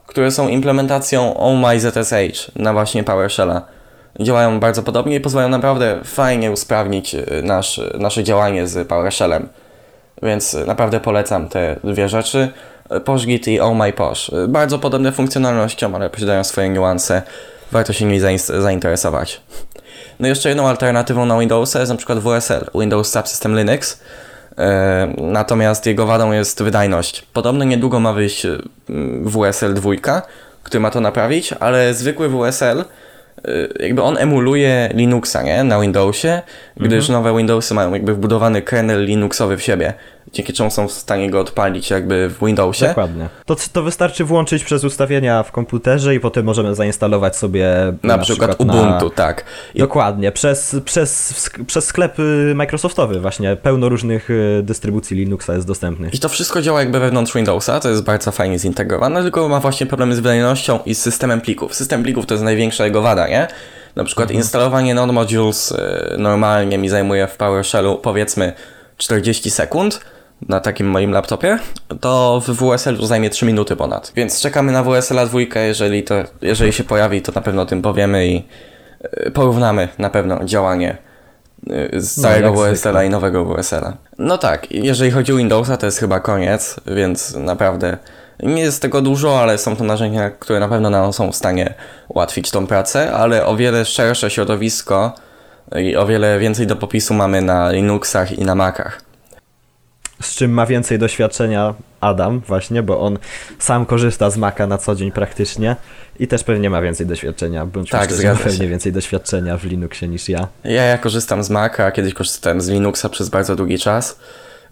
które 0.07 0.31
są 0.31 0.49
implementacją 0.49 1.37
Oh 1.37 1.69
My 1.69 1.81
ZSH 1.81 2.50
na 2.57 2.73
właśnie 2.73 3.05
PowerShella. 3.05 3.62
Działają 4.21 4.61
bardzo 4.61 4.83
podobnie 4.83 5.17
i 5.17 5.21
pozwalają 5.21 5.49
naprawdę 5.49 6.00
fajnie 6.05 6.50
usprawnić 6.50 7.17
nasz, 7.43 7.81
nasze 7.99 8.25
działanie 8.25 8.67
z 8.67 8.89
PowerShellem. 8.89 9.49
Więc 10.23 10.57
naprawdę 10.67 11.00
polecam 11.00 11.49
te 11.49 11.77
dwie 11.85 12.09
rzeczy. 12.09 12.49
PoshGit 13.05 13.49
i 13.49 13.61
Oh 13.61 13.75
My 13.75 13.93
Posh. 13.93 14.31
Bardzo 14.49 14.79
podobne 14.79 15.12
funkcjonalnością, 15.12 15.95
ale 15.95 16.11
posiadają 16.11 16.45
swoje 16.45 16.69
niuanse. 16.69 17.23
Warto 17.73 17.93
się 17.93 18.05
nimi 18.05 18.21
zainteresować. 18.59 19.41
No 20.21 20.29
jeszcze 20.29 20.49
jedną 20.49 20.69
alternatywą 20.69 21.27
na 21.27 21.39
Windowsa 21.39 21.79
jest 21.79 21.93
na 21.93 21.97
przykład 21.97 22.19
WSL, 22.19 22.71
Windows 22.75 23.12
Subsystem 23.12 23.59
Linux. 23.59 24.00
E, 24.59 25.15
natomiast 25.19 25.87
jego 25.87 26.07
wadą 26.07 26.33
jest 26.33 26.62
wydajność. 26.62 27.27
Podobno 27.33 27.65
niedługo 27.65 28.00
ma 28.00 28.12
wyjść 28.12 28.47
WSL 29.25 29.75
2, 29.75 30.23
który 30.62 30.81
ma 30.81 30.91
to 30.91 31.00
naprawić, 31.00 31.53
ale 31.53 31.95
zwykły 31.95 32.29
WSL 32.29 32.85
jakby 33.80 34.02
on 34.02 34.18
emuluje 34.18 34.88
Linuxa, 34.94 35.42
nie? 35.42 35.64
Na 35.64 35.80
Windowsie, 35.80 36.42
gdyż 36.76 37.09
mhm. 37.09 37.12
nowe 37.12 37.37
Windowsy 37.37 37.75
mają 37.75 37.92
jakby 37.92 38.14
wbudowany 38.14 38.62
kernel 38.62 39.04
Linuxowy 39.04 39.56
w 39.56 39.62
siebie, 39.62 39.92
dzięki 40.32 40.52
czemu 40.52 40.70
są 40.70 40.88
w 40.88 40.92
stanie 40.92 41.30
go 41.30 41.40
odpalić 41.40 41.90
jakby 41.90 42.28
w 42.28 42.46
Windowsie. 42.46 42.87
Dokładnie. 42.88 43.28
To, 43.46 43.56
to 43.72 43.82
wystarczy 43.82 44.25
włączyć 44.25 44.64
przez 44.64 44.84
ustawienia 44.84 45.42
w 45.42 45.52
komputerze 45.52 46.14
i 46.14 46.20
potem 46.20 46.44
możemy 46.44 46.75
zainstalować 46.75 47.37
sobie 47.37 47.66
na, 48.02 48.16
na 48.16 48.22
przykład, 48.22 48.50
przykład, 48.50 48.76
Ubuntu, 48.76 49.04
na... 49.04 49.14
tak. 49.14 49.44
I... 49.75 49.78
Dokładnie, 49.78 50.32
przez, 50.32 50.76
przez, 50.84 51.34
przez 51.66 51.84
sklep 51.84 52.18
y, 52.18 52.52
Microsoftowy 52.54 53.20
właśnie, 53.20 53.56
pełno 53.56 53.88
różnych 53.88 54.30
y, 54.30 54.60
dystrybucji 54.62 55.16
Linuxa 55.16 55.50
jest 55.54 55.66
dostępnych. 55.66 56.14
I 56.14 56.18
to 56.18 56.28
wszystko 56.28 56.62
działa 56.62 56.80
jakby 56.80 57.00
wewnątrz 57.00 57.34
Windowsa, 57.34 57.80
to 57.80 57.88
jest 57.88 58.02
bardzo 58.02 58.32
fajnie 58.32 58.58
zintegrowane, 58.58 59.22
tylko 59.22 59.49
ma 59.49 59.60
właśnie 59.60 59.87
problemy 59.87 60.14
z 60.14 60.20
wydajnością 60.20 60.78
i 60.87 60.94
z 60.94 61.02
systemem 61.02 61.40
plików. 61.40 61.75
System 61.75 62.02
plików 62.02 62.26
to 62.26 62.34
jest 62.34 62.44
największa 62.44 62.84
jego 62.84 63.02
wada, 63.02 63.28
nie? 63.28 63.49
Na 63.96 64.04
przykład 64.04 64.25
mhm. 64.25 64.38
instalowanie 64.38 64.94
non-modules 64.94 65.72
y, 65.72 66.18
normalnie 66.18 66.78
mi 66.78 66.88
zajmuje 66.88 67.26
w 67.26 67.37
PowerShellu 67.37 67.96
powiedzmy 67.96 68.52
40 68.96 69.50
sekund 69.50 70.00
na 70.49 70.61
takim 70.61 70.87
moim 70.87 71.12
laptopie, 71.12 71.59
to 72.00 72.42
w 72.47 72.50
WSL 72.50 73.06
zajmie 73.06 73.30
3 73.30 73.47
minuty 73.47 73.76
ponad. 73.76 74.12
Więc 74.16 74.40
czekamy 74.40 74.73
na 74.73 74.82
WSL 74.82 75.28
2, 75.28 75.61
jeżeli, 75.61 76.02
to, 76.02 76.14
jeżeli 76.42 76.73
się 76.73 76.85
pojawi, 76.85 77.23
to 77.23 77.32
na 77.32 77.40
pewno 77.40 77.62
o 77.62 77.66
tym 77.66 77.82
powiemy 77.82 78.26
i 78.28 78.44
y, 79.26 79.30
porównamy 79.30 79.88
na 79.99 80.11
pewno 80.11 80.44
działanie 80.44 80.97
y, 81.70 81.90
z 81.92 82.18
starego 82.18 82.52
no, 82.52 82.54
WSL-a 82.54 83.04
i 83.04 83.11
nowego 83.11 83.44
WSL-a. 83.44 83.97
No 84.18 84.38
tak, 84.38 84.73
jeżeli 84.73 85.11
chodzi 85.11 85.32
o 85.32 85.37
Windowsa, 85.37 85.76
to 85.76 85.87
jest 85.87 85.99
chyba 85.99 86.20
koniec, 86.20 86.76
więc 86.87 87.35
naprawdę 87.35 87.97
nie 88.42 88.62
jest 88.62 88.82
tego 88.82 89.02
dużo, 89.02 89.40
ale 89.40 89.59
są 89.59 89.76
to 89.76 89.85
narzędzia, 89.85 90.30
które 90.30 90.61
na 90.61 90.68
pewno 90.68 90.90
nam 90.90 91.12
są 91.12 91.32
w 91.32 91.37
stanie 91.37 91.75
ułatwić 92.09 92.50
tą 92.50 92.66
pracę, 92.66 93.12
ale 93.12 93.47
o 93.47 93.56
wiele 93.56 93.85
szersze 93.85 94.30
środowisko 94.30 95.12
i 95.76 95.97
o 95.97 96.06
wiele 96.06 96.38
więcej 96.38 96.66
do 96.66 96.76
popisu 96.76 97.14
mamy 97.14 97.42
na 97.42 97.70
Linuxach 97.70 98.38
i 98.38 98.44
na 98.44 98.54
Macach. 98.54 99.10
Z 100.23 100.35
czym 100.35 100.50
ma 100.50 100.67
więcej 100.67 100.99
doświadczenia 100.99 101.75
Adam, 102.00 102.41
właśnie, 102.41 102.83
bo 102.83 103.00
on 103.00 103.19
sam 103.59 103.87
korzysta 103.87 104.31
z 104.31 104.37
Maca 104.37 104.67
na 104.67 104.79
co 104.79 104.95
dzień 104.95 105.12
praktycznie 105.12 105.77
i 106.19 106.29
też 106.29 106.45
pewnie 106.45 106.71
ma 106.71 106.83
więcej 106.83 107.07
doświadczenia, 107.07 107.67
bądź 107.67 107.91
tak, 107.91 108.05
szczerzy, 108.05 108.27
ma 108.29 108.35
pewnie 108.35 108.69
więcej 108.69 108.93
doświadczenia 108.93 109.57
w 109.57 109.65
Linuxie 109.65 110.09
niż 110.09 110.29
ja. 110.29 110.49
Ja, 110.65 110.85
ja 110.85 110.99
korzystam 110.99 111.45
z 111.45 111.50
Maca, 111.50 111.91
kiedyś 111.91 112.15
korzystałem 112.15 112.61
z 112.61 112.69
Linuxa 112.69 113.09
przez 113.11 113.29
bardzo 113.29 113.57
długi 113.57 113.79
czas. 113.79 114.19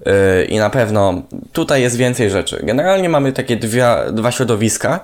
Yy, 0.06 0.44
I 0.44 0.58
na 0.58 0.70
pewno 0.70 1.22
tutaj 1.52 1.82
jest 1.82 1.96
więcej 1.96 2.30
rzeczy. 2.30 2.60
Generalnie 2.62 3.08
mamy 3.08 3.32
takie 3.32 3.56
dwie, 3.56 3.86
dwa 4.12 4.32
środowiska, 4.32 5.00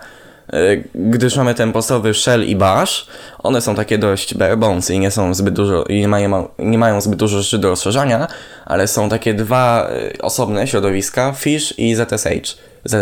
gdyż 0.94 1.36
mamy 1.36 1.54
ten 1.54 1.72
podstawowy 1.72 2.14
shell 2.14 2.44
i 2.44 2.56
bash. 2.56 3.06
One 3.38 3.60
są 3.60 3.74
takie 3.74 3.98
dość 3.98 4.34
bare 4.34 4.56
bones 4.56 4.90
i 4.90 4.98
nie 4.98 5.10
są 5.10 5.34
zbyt 5.34 5.54
dużo, 5.54 5.84
i 5.84 6.00
nie 6.00 6.08
mają, 6.08 6.48
nie 6.58 6.78
mają 6.78 7.00
zbyt 7.00 7.18
dużo 7.18 7.38
rzeczy 7.42 7.58
do 7.58 7.68
rozszerzania, 7.70 8.28
ale 8.64 8.88
są 8.88 9.08
takie 9.08 9.34
dwa 9.34 9.90
yy, 9.92 10.22
osobne 10.22 10.66
środowiska, 10.66 11.32
fish 11.32 11.74
i 11.78 11.96
zsh, 11.96 12.56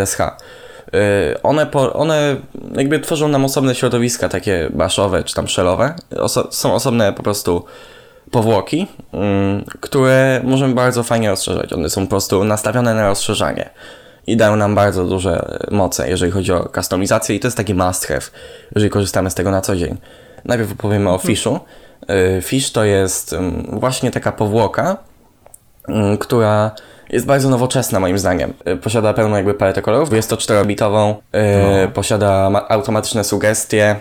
zsh. 0.04 0.18
One, 1.42 1.66
po, 1.66 1.92
one 1.92 2.36
jakby 2.74 3.00
tworzą 3.00 3.28
nam 3.28 3.44
osobne 3.44 3.74
środowiska, 3.74 4.28
takie 4.28 4.68
baszowe 4.70 5.24
czy 5.24 5.34
tam 5.34 5.48
shellowe. 5.48 5.94
Oso 6.16 6.48
są 6.50 6.74
osobne 6.74 7.12
po 7.12 7.22
prostu 7.22 7.64
powłoki, 8.30 8.86
mm, 9.12 9.64
które 9.80 10.40
możemy 10.44 10.74
bardzo 10.74 11.02
fajnie 11.02 11.30
rozszerzać. 11.30 11.72
One 11.72 11.90
są 11.90 12.02
po 12.02 12.10
prostu 12.10 12.44
nastawione 12.44 12.94
na 12.94 13.08
rozszerzanie 13.08 13.70
i 14.26 14.36
dają 14.36 14.56
nam 14.56 14.74
bardzo 14.74 15.04
duże 15.04 15.58
moce, 15.70 16.10
jeżeli 16.10 16.32
chodzi 16.32 16.52
o 16.52 16.64
kustomizację 16.64 17.36
i 17.36 17.40
to 17.40 17.46
jest 17.46 17.56
taki 17.56 17.74
must 17.74 18.06
have, 18.06 18.20
jeżeli 18.74 18.90
korzystamy 18.90 19.30
z 19.30 19.34
tego 19.34 19.50
na 19.50 19.60
co 19.60 19.76
dzień. 19.76 19.96
Najpierw 20.44 20.72
opowiemy 20.72 21.10
o 21.10 21.18
Fishu. 21.18 21.60
Y, 22.38 22.42
Fish 22.42 22.72
to 22.72 22.84
jest 22.84 23.32
mm, 23.32 23.66
właśnie 23.80 24.10
taka 24.10 24.32
powłoka, 24.32 24.96
mm, 25.88 26.18
która 26.18 26.70
jest 27.10 27.26
bardzo 27.26 27.48
nowoczesna 27.48 28.00
moim 28.00 28.18
zdaniem. 28.18 28.52
Y, 28.68 28.76
posiada 28.76 29.14
pełną 29.14 29.36
jakby 29.36 29.54
paletę 29.54 29.82
kolorów, 29.82 30.12
jest 30.12 30.30
to 30.30 30.36
4-bitową, 30.36 31.14
no. 31.32 31.88
posiada 31.94 32.50
automatyczne 32.68 33.24
sugestie, 33.24 33.96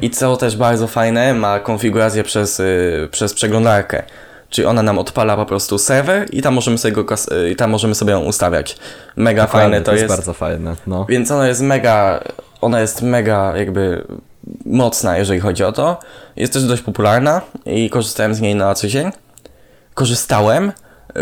i 0.00 0.10
co 0.10 0.36
też 0.36 0.56
bardzo 0.56 0.86
fajne, 0.86 1.34
ma 1.34 1.60
konfigurację 1.60 2.22
przez, 2.22 2.62
przez 3.10 3.34
przeglądarkę. 3.34 4.02
Czyli 4.50 4.66
ona 4.66 4.82
nam 4.82 4.98
odpala 4.98 5.36
po 5.36 5.46
prostu 5.46 5.78
serwer 5.78 6.26
i 6.32 6.42
tam 6.42 6.54
możemy 6.54 6.78
sobie, 6.78 6.92
go, 6.92 7.14
y, 7.32 7.50
i 7.50 7.56
tam 7.56 7.70
możemy 7.70 7.94
sobie 7.94 8.12
ją 8.12 8.20
ustawiać. 8.20 8.76
Mega 9.16 9.42
Dokładnie, 9.42 9.70
fajne 9.70 9.84
to, 9.84 9.90
to 9.90 9.96
jest. 9.96 10.08
bardzo 10.08 10.32
fajne. 10.32 10.76
No. 10.86 11.06
Więc 11.08 11.30
ona 11.30 11.48
jest 11.48 11.60
mega, 11.60 12.20
ona 12.60 12.80
jest 12.80 13.02
mega 13.02 13.56
jakby 13.56 14.04
mocna, 14.66 15.18
jeżeli 15.18 15.40
chodzi 15.40 15.64
o 15.64 15.72
to. 15.72 15.98
Jest 16.36 16.52
też 16.52 16.64
dość 16.64 16.82
popularna 16.82 17.40
i 17.66 17.90
korzystałem 17.90 18.34
z 18.34 18.40
niej 18.40 18.54
na 18.54 18.74
co 18.74 18.88
dzień. 18.88 19.10
Korzystałem, 19.94 20.72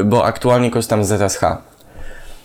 bo 0.05 0.25
aktualnie 0.25 0.71
korzystam 0.71 1.05
z 1.05 1.09
ZSH. 1.09 1.43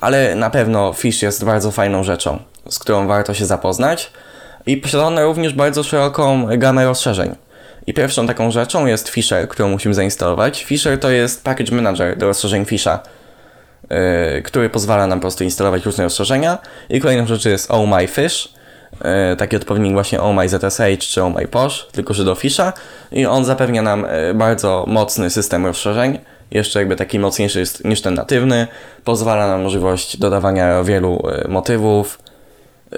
Ale 0.01 0.35
na 0.35 0.49
pewno 0.49 0.93
Fish 0.93 1.21
jest 1.21 1.45
bardzo 1.45 1.71
fajną 1.71 2.03
rzeczą, 2.03 2.39
z 2.69 2.79
którą 2.79 3.07
warto 3.07 3.33
się 3.33 3.45
zapoznać 3.45 4.11
i 4.65 4.77
posiada 4.77 5.03
ona 5.03 5.23
również 5.23 5.53
bardzo 5.53 5.83
szeroką 5.83 6.47
gamę 6.57 6.85
rozszerzeń. 6.85 7.35
I 7.87 7.93
pierwszą 7.93 8.27
taką 8.27 8.51
rzeczą 8.51 8.85
jest 8.85 9.09
Fisher, 9.09 9.47
którą 9.47 9.69
musimy 9.69 9.93
zainstalować. 9.93 10.63
Fisher 10.63 10.99
to 10.99 11.09
jest 11.09 11.43
package 11.43 11.75
manager 11.75 12.17
do 12.17 12.27
rozszerzeń 12.27 12.65
Fisha, 12.65 12.99
yy, 13.89 14.41
który 14.41 14.69
pozwala 14.69 15.07
nam 15.07 15.19
po 15.19 15.21
prostu 15.21 15.43
instalować 15.43 15.85
różne 15.85 16.03
rozszerzenia. 16.03 16.57
I 16.89 16.99
kolejną 16.99 17.25
rzeczą 17.25 17.49
jest 17.49 17.71
Oh 17.71 17.97
My 17.97 18.07
Fish, 18.07 18.53
yy, 18.93 19.35
taki 19.37 19.55
odpowiednik 19.55 19.93
właśnie 19.93 20.21
Oh 20.21 20.33
My 20.33 20.49
ZSH 20.49 20.81
czy 20.99 21.23
Oh 21.23 21.39
My 21.39 21.47
Posh, 21.47 21.87
tylko 21.91 22.13
że 22.13 22.25
do 22.25 22.35
Fisha. 22.35 22.73
I 23.11 23.25
on 23.25 23.45
zapewnia 23.45 23.81
nam 23.81 24.07
yy, 24.27 24.33
bardzo 24.33 24.85
mocny 24.87 25.29
system 25.29 25.65
rozszerzeń, 25.65 26.19
jeszcze 26.51 26.79
jakby 26.79 26.95
taki 26.95 27.19
mocniejszy 27.19 27.59
jest 27.59 27.85
niż 27.85 28.01
ten 28.01 28.13
natywny. 28.13 28.67
Pozwala 29.03 29.47
nam 29.47 29.61
możliwość 29.61 30.17
dodawania 30.17 30.83
wielu 30.83 31.27
yy, 31.37 31.51
motywów, 31.51 32.19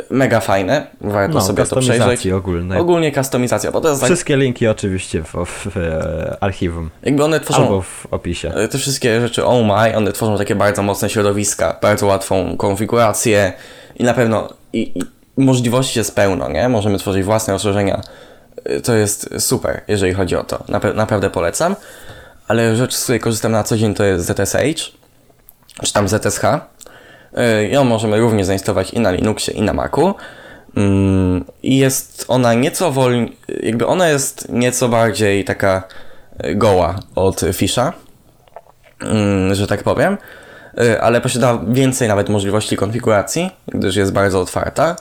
mega 0.09 0.39
fajne, 0.39 0.87
warto 1.01 1.33
no, 1.33 1.41
sobie 1.41 1.65
to 1.65 1.79
przejrzeć. 1.79 2.27
ogólnej. 2.27 2.79
Ogólnie 2.79 3.11
kustomizacja, 3.11 3.71
bo 3.71 3.81
to 3.81 3.89
jest 3.89 4.01
tak- 4.01 4.09
Wszystkie 4.09 4.33
tak... 4.33 4.41
linki 4.41 4.67
oczywiście 4.67 5.23
w, 5.23 5.33
w, 5.45 5.67
w, 5.75 5.77
archiwum. 6.39 6.89
Jakby 7.03 7.23
one 7.23 7.39
tworzą... 7.39 7.61
Albo 7.63 7.81
w 7.81 8.07
opisie. 8.11 8.53
E, 8.55 8.67
te 8.67 8.77
wszystkie 8.77 9.21
rzeczy, 9.21 9.45
oh 9.45 9.63
my, 9.63 9.97
one 9.97 10.11
tworzą 10.11 10.37
takie 10.37 10.55
bardzo 10.55 10.83
mocne 10.83 11.09
środowiska, 11.09 11.79
bardzo 11.81 12.05
łatwą 12.05 12.57
konfigurację 12.57 13.53
i 13.95 14.03
na 14.03 14.13
pewno 14.13 14.49
i, 14.73 14.99
i 14.99 15.01
możliwości 15.37 15.99
jest 15.99 16.15
pełno, 16.15 16.49
nie? 16.49 16.69
Możemy 16.69 16.97
tworzyć 16.97 17.23
własne 17.23 17.53
rozszerzenia. 17.53 18.01
E, 18.63 18.81
to 18.81 18.93
jest 18.93 19.29
super, 19.39 19.81
jeżeli 19.87 20.13
chodzi 20.13 20.35
o 20.35 20.43
to. 20.43 20.63
Napra 20.67 20.93
naprawdę 20.93 21.29
polecam. 21.29 21.75
Ale 22.47 22.75
rzecz, 22.75 22.95
z 22.95 23.03
której 23.03 23.19
korzystam 23.19 23.51
na 23.51 23.63
co 23.63 23.77
dzień 23.77 23.93
to 23.93 24.03
jest 24.03 24.25
ZSH, 24.25 24.91
czy 25.83 25.93
tam 25.93 26.07
ZSH 26.07 26.43
E, 26.43 26.59
ją 27.69 27.83
możemy 27.83 28.19
również 28.19 28.47
zainstalować 28.47 28.93
i 28.93 28.99
na 28.99 29.11
Linuxie, 29.11 29.53
i 29.53 29.61
na 29.61 29.73
Macu. 29.73 30.13
Mm, 30.75 31.45
I 31.63 31.77
jest 31.77 32.25
ona 32.27 32.53
nieco 32.53 32.91
wolniej, 32.91 33.37
jakby 33.63 33.87
ona 33.87 34.07
jest 34.09 34.49
nieco 34.49 34.89
bardziej 34.89 35.43
taka 35.43 35.83
e, 36.37 36.55
goła 36.55 36.95
od 37.15 37.41
Fisha, 37.53 37.93
mm, 39.01 39.55
że 39.55 39.67
tak 39.67 39.83
powiem, 39.83 40.17
e, 40.77 41.01
ale 41.01 41.21
posiada 41.21 41.59
więcej 41.67 42.07
nawet 42.07 42.29
możliwości 42.29 42.77
konfiguracji, 42.77 43.49
gdyż 43.67 43.95
jest 43.95 44.13
bardzo 44.13 44.41
otwarta. 44.41 44.95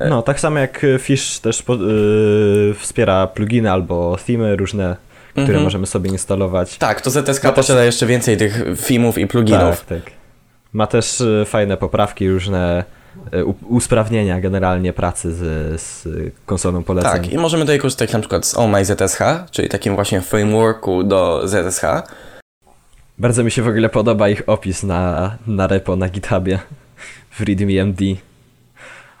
No, 0.00 0.22
tak 0.22 0.40
samo 0.40 0.58
jak 0.58 0.86
Fish 0.98 1.38
też 1.38 1.64
yy, 1.68 2.74
wspiera 2.74 3.26
pluginy 3.26 3.72
albo 3.72 4.16
themy 4.26 4.56
różne, 4.56 4.96
które 5.32 5.46
mm 5.46 5.60
-hmm. 5.60 5.64
możemy 5.64 5.86
sobie 5.86 6.10
instalować. 6.10 6.78
Tak, 6.78 7.00
to 7.00 7.10
ZSK 7.10 7.44
no, 7.44 7.52
posiada 7.52 7.84
jeszcze 7.84 8.06
więcej 8.06 8.36
tych 8.36 8.64
themów 8.88 9.18
i 9.18 9.26
pluginów. 9.26 9.84
Tak, 9.84 10.02
tak. 10.02 10.12
Ma 10.72 10.86
też 10.86 11.20
e, 11.20 11.44
fajne 11.44 11.76
poprawki, 11.76 12.30
różne 12.30 12.84
e, 13.32 13.44
usprawnienia 13.44 14.40
generalnie 14.40 14.92
pracy 14.92 15.34
z, 15.34 15.80
z 15.80 16.08
konsolą 16.46 16.82
poleceń. 16.82 17.12
Tak, 17.12 17.32
i 17.32 17.38
możemy 17.38 17.62
tutaj 17.62 17.78
korzystać 17.78 18.12
na 18.12 18.18
przykład 18.18 18.46
z 18.46 18.56
OMI 18.58 18.84
ZSH, 18.84 19.20
czyli 19.50 19.68
takim 19.68 19.94
właśnie 19.94 20.20
frameworku 20.20 21.02
do 21.02 21.42
ZSH. 21.48 21.82
Bardzo 23.18 23.44
mi 23.44 23.50
się 23.50 23.62
w 23.62 23.68
ogóle 23.68 23.88
podoba 23.88 24.28
ich 24.28 24.42
opis 24.46 24.82
na, 24.82 25.36
na 25.46 25.66
repo 25.66 25.96
na 25.96 26.08
GitHubie 26.08 26.58
w 27.30 27.40
README.md. 27.40 28.04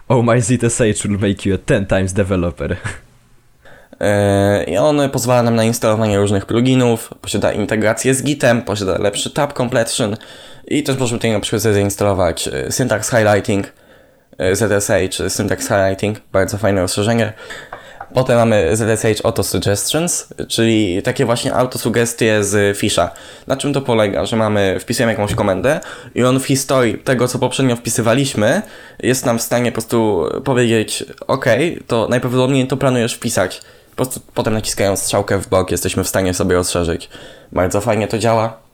Oh 0.08 0.22
my 0.22 0.42
ZSH 0.42 1.04
will 1.04 1.18
make 1.18 1.46
you 1.46 1.54
a 1.54 1.58
10 1.58 1.88
times 1.88 2.12
developer. 2.12 2.76
E, 4.00 4.64
I 4.64 4.76
on 4.76 5.10
pozwala 5.10 5.42
nam 5.42 5.54
na 5.54 5.64
instalowanie 5.64 6.18
różnych 6.18 6.46
pluginów, 6.46 7.10
posiada 7.20 7.52
integrację 7.52 8.14
z 8.14 8.22
Gitem, 8.22 8.62
posiada 8.62 8.98
lepszy 8.98 9.30
tab 9.30 9.52
completion 9.52 10.16
I 10.66 10.82
też 10.82 10.98
możemy 10.98 11.18
tutaj 11.18 11.32
na 11.32 11.40
przykład 11.40 11.62
zainstalować 11.62 12.48
e, 12.48 12.72
Syntax 12.72 13.10
Highlighting, 13.10 13.72
e, 14.38 14.56
ZSH, 14.56 14.92
Syntax 15.28 15.62
Highlighting, 15.62 16.20
bardzo 16.32 16.58
fajne 16.58 16.80
rozszerzenie. 16.80 17.32
Potem 18.14 18.36
mamy 18.36 18.76
ZSH 18.76 19.24
Auto 19.24 19.42
Suggestions, 19.42 20.28
czyli 20.48 21.02
takie 21.02 21.26
właśnie 21.26 21.54
autosugestie 21.54 22.44
z 22.44 22.78
Fisha. 22.78 23.10
Na 23.46 23.56
czym 23.56 23.72
to 23.72 23.80
polega? 23.82 24.26
Że 24.26 24.36
mamy, 24.36 24.76
wpisujemy 24.80 25.12
jakąś 25.12 25.34
komendę 25.34 25.80
i 26.14 26.24
on 26.24 26.40
w 26.40 26.46
historii 26.46 26.98
tego, 26.98 27.28
co 27.28 27.38
poprzednio 27.38 27.76
wpisywaliśmy, 27.76 28.62
jest 28.98 29.26
nam 29.26 29.38
w 29.38 29.42
stanie 29.42 29.72
po 29.72 29.74
prostu 29.74 30.28
powiedzieć, 30.44 31.04
ok, 31.26 31.44
to 31.86 32.08
najprawdopodobniej 32.10 32.66
to 32.66 32.76
planujesz 32.76 33.14
wpisać. 33.14 33.60
Po 33.90 33.96
prostu 33.96 34.20
potem 34.34 34.54
naciskając 34.54 35.00
strzałkę 35.00 35.38
w 35.38 35.48
bok 35.48 35.70
jesteśmy 35.70 36.04
w 36.04 36.08
stanie 36.08 36.34
sobie 36.34 36.54
rozszerzyć. 36.54 37.08
Bardzo 37.52 37.80
fajnie 37.80 38.08
to 38.08 38.18
działa. 38.18 38.65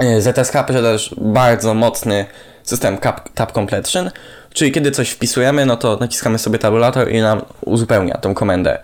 ZSH 0.00 0.52
posiada 0.66 0.92
też 0.92 1.14
bardzo 1.18 1.74
mocny 1.74 2.26
system 2.62 2.98
Tab 3.34 3.52
Completion, 3.52 4.10
czyli 4.52 4.72
kiedy 4.72 4.90
coś 4.90 5.10
wpisujemy, 5.10 5.66
no 5.66 5.76
to 5.76 5.96
naciskamy 6.00 6.38
sobie 6.38 6.58
tabulator 6.58 7.10
i 7.10 7.20
nam 7.20 7.42
uzupełnia 7.60 8.14
tą 8.14 8.34
komendę. 8.34 8.78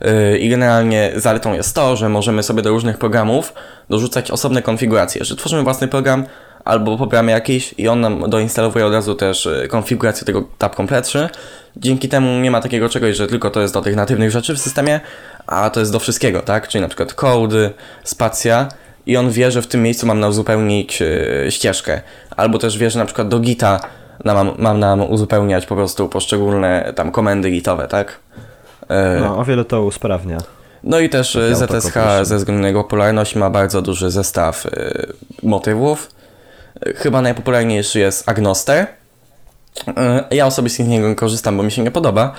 Yy, 0.00 0.38
I 0.38 0.48
generalnie 0.48 1.12
zaletą 1.16 1.52
jest 1.52 1.74
to, 1.74 1.96
że 1.96 2.08
możemy 2.08 2.42
sobie 2.42 2.62
do 2.62 2.70
różnych 2.70 2.98
programów 2.98 3.54
dorzucać 3.90 4.30
osobne 4.30 4.62
konfiguracje, 4.62 5.24
że 5.24 5.36
tworzymy 5.36 5.62
własny 5.62 5.88
program 5.88 6.24
albo 6.64 6.96
programy 6.96 7.32
jakiś 7.32 7.74
i 7.78 7.88
on 7.88 8.00
nam 8.00 8.30
doinstalowuje 8.30 8.86
od 8.86 8.92
razu 8.92 9.14
też 9.14 9.44
yy, 9.44 9.68
konfigurację 9.68 10.26
tego 10.26 10.44
Tab 10.58 10.76
Completion. 10.76 11.28
Dzięki 11.76 12.08
temu 12.08 12.40
nie 12.40 12.50
ma 12.50 12.60
takiego 12.60 12.88
czegoś, 12.88 13.16
że 13.16 13.26
tylko 13.26 13.50
to 13.50 13.60
jest 13.60 13.74
do 13.74 13.82
tych 13.82 13.96
natywnych 13.96 14.30
rzeczy 14.30 14.54
w 14.54 14.58
systemie, 14.58 15.00
a 15.46 15.70
to 15.70 15.80
jest 15.80 15.92
do 15.92 15.98
wszystkiego, 15.98 16.40
tak? 16.40 16.68
Czyli 16.68 16.82
na 16.82 16.88
przykład 16.88 17.14
code, 17.14 17.70
spacja 18.04 18.68
i 19.06 19.16
on 19.16 19.30
wie, 19.30 19.50
że 19.50 19.62
w 19.62 19.66
tym 19.66 19.82
miejscu 19.82 20.06
mam 20.06 20.20
nam 20.20 20.30
uzupełnić 20.30 21.00
yy, 21.00 21.50
ścieżkę. 21.50 22.00
Albo 22.36 22.58
też 22.58 22.78
wie, 22.78 22.90
że 22.90 22.98
na 22.98 23.04
przykład 23.04 23.28
do 23.28 23.38
gita 23.38 23.80
mam, 24.24 24.52
mam 24.58 24.78
nam 24.78 25.00
uzupełniać 25.00 25.66
po 25.66 25.74
prostu 25.74 26.08
poszczególne 26.08 26.92
tam 26.96 27.12
komendy 27.12 27.50
gitowe, 27.50 27.88
tak? 27.88 28.18
Yy. 28.80 28.96
No, 29.20 29.38
o 29.38 29.44
wiele 29.44 29.64
to 29.64 29.82
usprawnia. 29.82 30.38
No 30.84 30.98
i 30.98 31.08
też 31.08 31.38
ZSH 31.52 31.94
ze 32.22 32.36
względu 32.36 32.62
na 32.62 32.68
jego 32.68 32.82
popularność 32.82 33.36
ma 33.36 33.50
bardzo 33.50 33.82
duży 33.82 34.10
zestaw 34.10 34.66
motywów. 35.42 36.10
Chyba 36.96 37.22
najpopularniejszy 37.22 37.98
jest 37.98 38.28
Agnoster. 38.28 38.86
Ja 40.30 40.46
osobiście 40.46 40.84
z 40.84 40.88
niego 40.88 41.14
korzystam, 41.14 41.56
bo 41.56 41.62
mi 41.62 41.70
się 41.70 41.82
nie 41.82 41.90
podoba, 41.90 42.32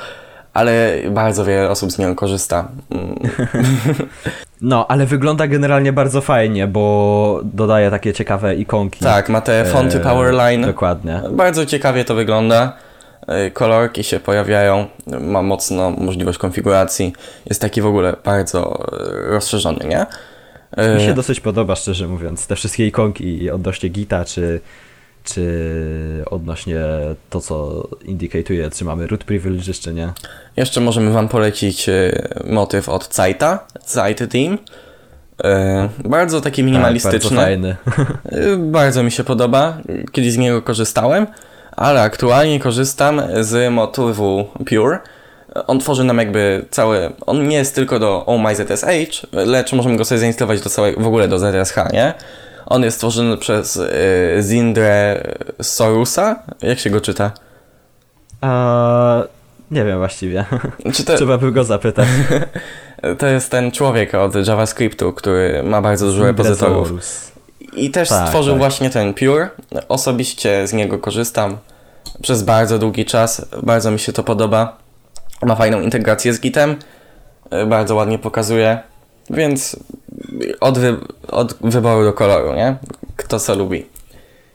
ale 0.53 0.93
bardzo 1.09 1.45
wiele 1.45 1.69
osób 1.69 1.91
z 1.91 1.97
niego 1.97 2.15
korzysta. 2.15 2.67
No, 4.63 4.87
ale 4.87 5.05
wygląda 5.05 5.47
generalnie 5.47 5.93
bardzo 5.93 6.21
fajnie, 6.21 6.67
bo 6.67 7.41
dodaje 7.43 7.91
takie 7.91 8.13
ciekawe 8.13 8.55
ikonki. 8.55 8.99
Tak, 8.99 9.29
ma 9.29 9.41
te 9.41 9.65
fonty 9.65 9.99
Powerline. 9.99 10.67
Dokładnie. 10.67 11.21
Bardzo 11.31 11.65
ciekawie 11.65 12.05
to 12.05 12.15
wygląda. 12.15 12.73
Kolorki 13.53 14.03
się 14.03 14.19
pojawiają, 14.19 14.85
ma 15.21 15.41
mocno 15.41 15.89
możliwość 15.89 16.37
konfiguracji. 16.37 17.13
Jest 17.45 17.61
taki 17.61 17.81
w 17.81 17.85
ogóle 17.85 18.15
bardzo 18.23 18.85
rozszerzony, 19.27 19.85
nie? 19.87 20.05
Mi 20.95 21.05
się 21.05 21.13
dosyć 21.13 21.39
podoba, 21.39 21.75
szczerze 21.75 22.07
mówiąc. 22.07 22.47
Te 22.47 22.55
wszystkie 22.55 22.87
ikonki 22.87 23.51
odnośnie 23.51 23.89
Gita, 23.89 24.25
czy, 24.25 24.61
czy 25.23 26.23
odnośnie 26.31 26.79
to, 27.29 27.41
co 27.41 27.87
indykatuje, 28.05 28.69
czy 28.69 28.85
mamy 28.85 29.07
root 29.07 29.23
privileges, 29.23 29.79
czy 29.79 29.93
nie. 29.93 30.13
Jeszcze 30.57 30.81
możemy 30.81 31.11
Wam 31.11 31.29
polecić 31.29 31.89
motyw 32.45 32.89
od 32.89 33.15
Zaita, 33.15 33.67
Zite 33.87 34.27
Team. 34.27 34.57
Bardzo 36.05 36.41
taki 36.41 36.63
minimalistyczny. 36.63 37.19
Tak, 37.19 37.29
bardzo 37.29 37.45
fajny. 37.45 37.75
bardzo 38.57 39.03
mi 39.03 39.11
się 39.11 39.23
podoba. 39.23 39.77
Kiedyś 40.11 40.31
z 40.31 40.37
niego 40.37 40.61
korzystałem, 40.61 41.27
ale 41.71 42.01
aktualnie 42.01 42.59
korzystam 42.59 43.21
z 43.41 43.73
motywu 43.73 44.47
Pure. 44.69 44.99
On 45.67 45.79
tworzy 45.79 46.03
nam 46.03 46.17
jakby 46.17 46.65
cały. 46.71 47.09
On 47.25 47.47
nie 47.47 47.57
jest 47.57 47.75
tylko 47.75 47.99
do 47.99 48.25
OMyZSH, 48.25 49.27
lecz 49.31 49.73
możemy 49.73 49.97
go 49.97 50.05
sobie 50.05 50.19
zainstalować 50.19 50.61
do 50.61 50.69
całego, 50.69 51.01
w 51.01 51.07
ogóle 51.07 51.27
do 51.27 51.39
ZSH, 51.39 51.75
nie? 51.93 52.13
On 52.73 52.83
jest 52.83 52.97
stworzony 52.97 53.37
przez 53.37 53.75
y, 53.75 53.89
Zindre 54.41 55.23
Sorusa. 55.61 56.43
Jak 56.61 56.79
się 56.79 56.89
go 56.89 57.01
czyta? 57.01 57.31
Nie 59.71 59.85
wiem 59.85 59.97
właściwie. 59.97 60.45
To... 61.05 61.15
Trzeba 61.15 61.37
by 61.37 61.51
go 61.51 61.63
zapytać. 61.63 62.07
to 63.19 63.27
jest 63.27 63.51
ten 63.51 63.71
człowiek 63.71 64.15
od 64.15 64.47
JavaScriptu, 64.47 65.13
który 65.13 65.63
ma 65.63 65.81
bardzo 65.81 66.05
dużo 66.05 66.23
repozytorów. 66.23 66.91
I 67.73 67.91
też 67.91 68.09
tak, 68.09 68.27
stworzył 68.27 68.53
tak. 68.53 68.59
właśnie 68.59 68.89
ten 68.89 69.13
Pure. 69.13 69.49
Osobiście 69.89 70.67
z 70.67 70.73
niego 70.73 70.99
korzystam 70.99 71.57
przez 72.21 72.43
bardzo 72.43 72.79
długi 72.79 73.05
czas. 73.05 73.45
Bardzo 73.63 73.91
mi 73.91 73.99
się 73.99 74.13
to 74.13 74.23
podoba. 74.23 74.77
Ma 75.41 75.55
fajną 75.55 75.81
integrację 75.81 76.33
z 76.33 76.39
Gitem. 76.39 76.75
Bardzo 77.67 77.95
ładnie 77.95 78.19
pokazuje. 78.19 78.79
Więc 79.29 79.75
od, 80.59 80.79
wy, 80.79 80.97
od 81.27 81.55
wyboru 81.61 82.03
do 82.03 82.13
koloru, 82.13 82.53
nie? 82.53 82.75
Kto 83.15 83.39
co 83.39 83.55
lubi. 83.55 83.85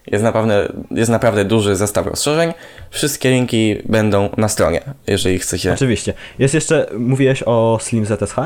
Jest 0.06 0.24
naprawdę, 0.24 0.72
jest 0.90 1.10
naprawdę 1.10 1.44
duży 1.44 1.76
zestaw 1.76 2.06
rozszerzeń. 2.06 2.52
Wszystkie 2.90 3.30
linki 3.30 3.76
będą 3.84 4.28
na 4.36 4.48
stronie, 4.48 4.80
jeżeli 5.06 5.38
chcecie. 5.38 5.72
Oczywiście. 5.72 6.14
Jest 6.38 6.54
jeszcze, 6.54 6.86
mówiłeś 6.98 7.42
o 7.46 7.78
Slim 7.80 8.06
ZSH? 8.06 8.36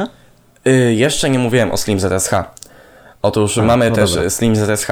Yy, 0.64 0.94
jeszcze 0.94 1.30
nie 1.30 1.38
mówiłem 1.38 1.72
o 1.72 1.76
Slim 1.76 2.00
ZSH. 2.00 2.32
Otóż 3.22 3.58
A, 3.58 3.62
mamy 3.62 3.90
no 3.90 3.96
też 3.96 4.14
dobra. 4.14 4.30
Slim 4.30 4.56
ZSH, 4.56 4.88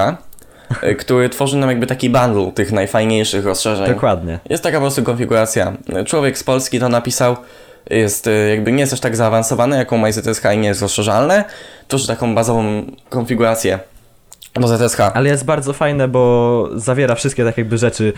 y, 0.83 0.95
który 0.95 1.29
tworzy 1.29 1.57
nam 1.57 1.71
jakby 1.71 1.87
taki 1.87 2.11
bundle 2.11 2.53
tych 2.53 2.73
najfajniejszych 2.73 3.45
rozszerzeń. 3.45 3.87
Dokładnie. 3.87 4.39
Jest 4.51 4.63
taka 4.63 4.77
po 4.77 4.83
prostu 4.83 5.03
konfiguracja. 5.03 5.73
Człowiek 6.07 6.39
z 6.39 6.45
Polski 6.45 6.81
to 6.81 6.89
napisał, 6.89 7.37
jest 7.91 8.27
y, 8.27 8.49
jakby 8.51 8.73
nie 8.73 8.81
jest 8.81 8.93
aż 8.93 9.01
tak 9.01 9.17
zaawansowane, 9.17 9.77
jaką 9.77 9.97
ma 9.97 10.13
ZSH 10.13 10.45
i 10.55 10.59
nie 10.59 10.69
jest 10.69 10.83
rozszerzalne, 10.83 11.45
tworzy 11.89 12.07
taką 12.07 12.35
bazową 12.35 12.83
konfigurację 13.09 13.79
do 14.55 14.69
ZSH. 14.69 15.01
Ale 15.15 15.29
jest 15.29 15.45
bardzo 15.45 15.73
fajne, 15.73 16.09
bo 16.09 16.69
zawiera 16.75 17.15
wszystkie 17.15 17.45
tak 17.45 17.59
jakby 17.59 17.79
rzeczy, 17.79 18.13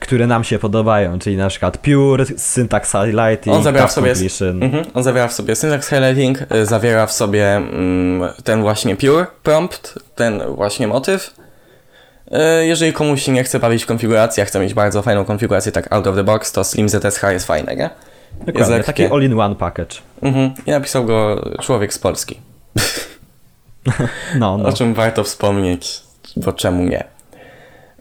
które 0.00 0.26
nam 0.26 0.44
się 0.44 0.58
podobają, 0.58 1.18
czyli 1.18 1.36
na 1.36 1.48
przykład 1.48 1.78
Pure, 1.78 2.24
Syntax 2.36 2.92
Highlighting, 2.92 3.56
on 3.56 3.62
zawiera 3.62 3.86
w 3.86 3.92
sobie, 3.92 4.14
mm, 4.40 4.84
On 4.94 5.02
zawiera 5.02 5.28
w 5.28 5.32
sobie 5.32 5.56
Syntax 5.56 5.88
Highlighting, 5.88 6.38
y, 6.52 6.66
zawiera 6.66 7.06
w 7.06 7.12
sobie 7.12 7.56
mm, 7.56 8.32
ten 8.44 8.62
właśnie 8.62 8.96
Pure 8.96 9.26
prompt, 9.42 9.98
ten 10.14 10.42
właśnie 10.54 10.86
motyw. 10.86 11.34
Y, 12.26 12.66
jeżeli 12.66 12.92
komuś 12.92 13.22
się 13.22 13.32
nie 13.32 13.44
chce 13.44 13.58
bawić 13.58 13.84
w 13.84 13.86
konfiguracji, 13.86 14.42
a 14.42 14.46
chce 14.46 14.60
mieć 14.60 14.74
bardzo 14.74 15.02
fajną 15.02 15.24
konfigurację 15.24 15.72
tak 15.72 15.92
out 15.92 16.06
of 16.06 16.16
the 16.16 16.24
box, 16.24 16.52
to 16.52 16.64
Slim 16.64 16.88
ZSH 16.88 17.22
jest 17.22 17.46
fajne, 17.46 17.76
nie? 17.76 17.90
Dokładnie, 18.46 18.84
taki 18.84 19.04
all-in-one 19.04 19.54
package. 19.54 19.96
Mhm. 20.22 20.54
I 20.66 20.70
napisał 20.70 21.04
go 21.04 21.44
człowiek 21.60 21.94
z 21.94 21.98
Polski. 21.98 22.40
no, 24.38 24.58
no. 24.58 24.68
O 24.68 24.72
czym 24.72 24.94
warto 24.94 25.24
wspomnieć, 25.24 26.02
bo 26.36 26.52
czemu 26.52 26.84
nie. 26.84 27.04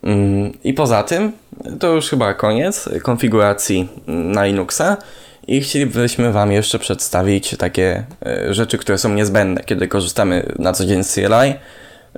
Mm, 0.04 0.54
I 0.64 0.74
poza 0.74 1.04
tym, 1.04 1.32
to 1.80 1.88
już 1.88 2.10
chyba 2.10 2.34
koniec 2.34 2.90
konfiguracji 3.04 3.90
na 4.08 4.46
Linuxa 4.46 4.98
i 5.48 5.62
chcielibyśmy 5.62 6.32
Wam 6.32 6.52
jeszcze 6.52 6.80
przedstawić 6.80 7.56
takie 7.58 8.04
e, 8.26 8.54
rzeczy, 8.54 8.78
które 8.78 8.98
są 8.98 9.14
niezbędne, 9.14 9.64
kiedy 9.64 9.88
korzystamy 9.88 10.54
na 10.60 10.74
co 10.74 10.86
dzień 10.86 11.04
z 11.04 11.14
CLI. 11.14 11.54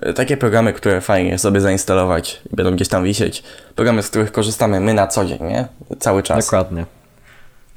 E, 0.02 0.14
takie 0.14 0.38
programy, 0.38 0.74
które 0.74 1.02
fajnie 1.02 1.38
sobie 1.38 1.62
zainstalować 1.62 2.42
i 2.54 2.56
będą 2.56 2.76
gdzieś 2.76 2.88
tam 2.88 3.04
wisieć. 3.04 3.44
Programy, 3.76 4.04
z 4.04 4.10
których 4.10 4.32
korzystamy 4.32 4.80
my 4.80 4.94
na 4.94 5.08
co 5.08 5.26
dzień, 5.26 5.40
nie? 5.42 5.66
Cały 6.00 6.24
czas. 6.24 6.46
Dokładnie. 6.46 6.86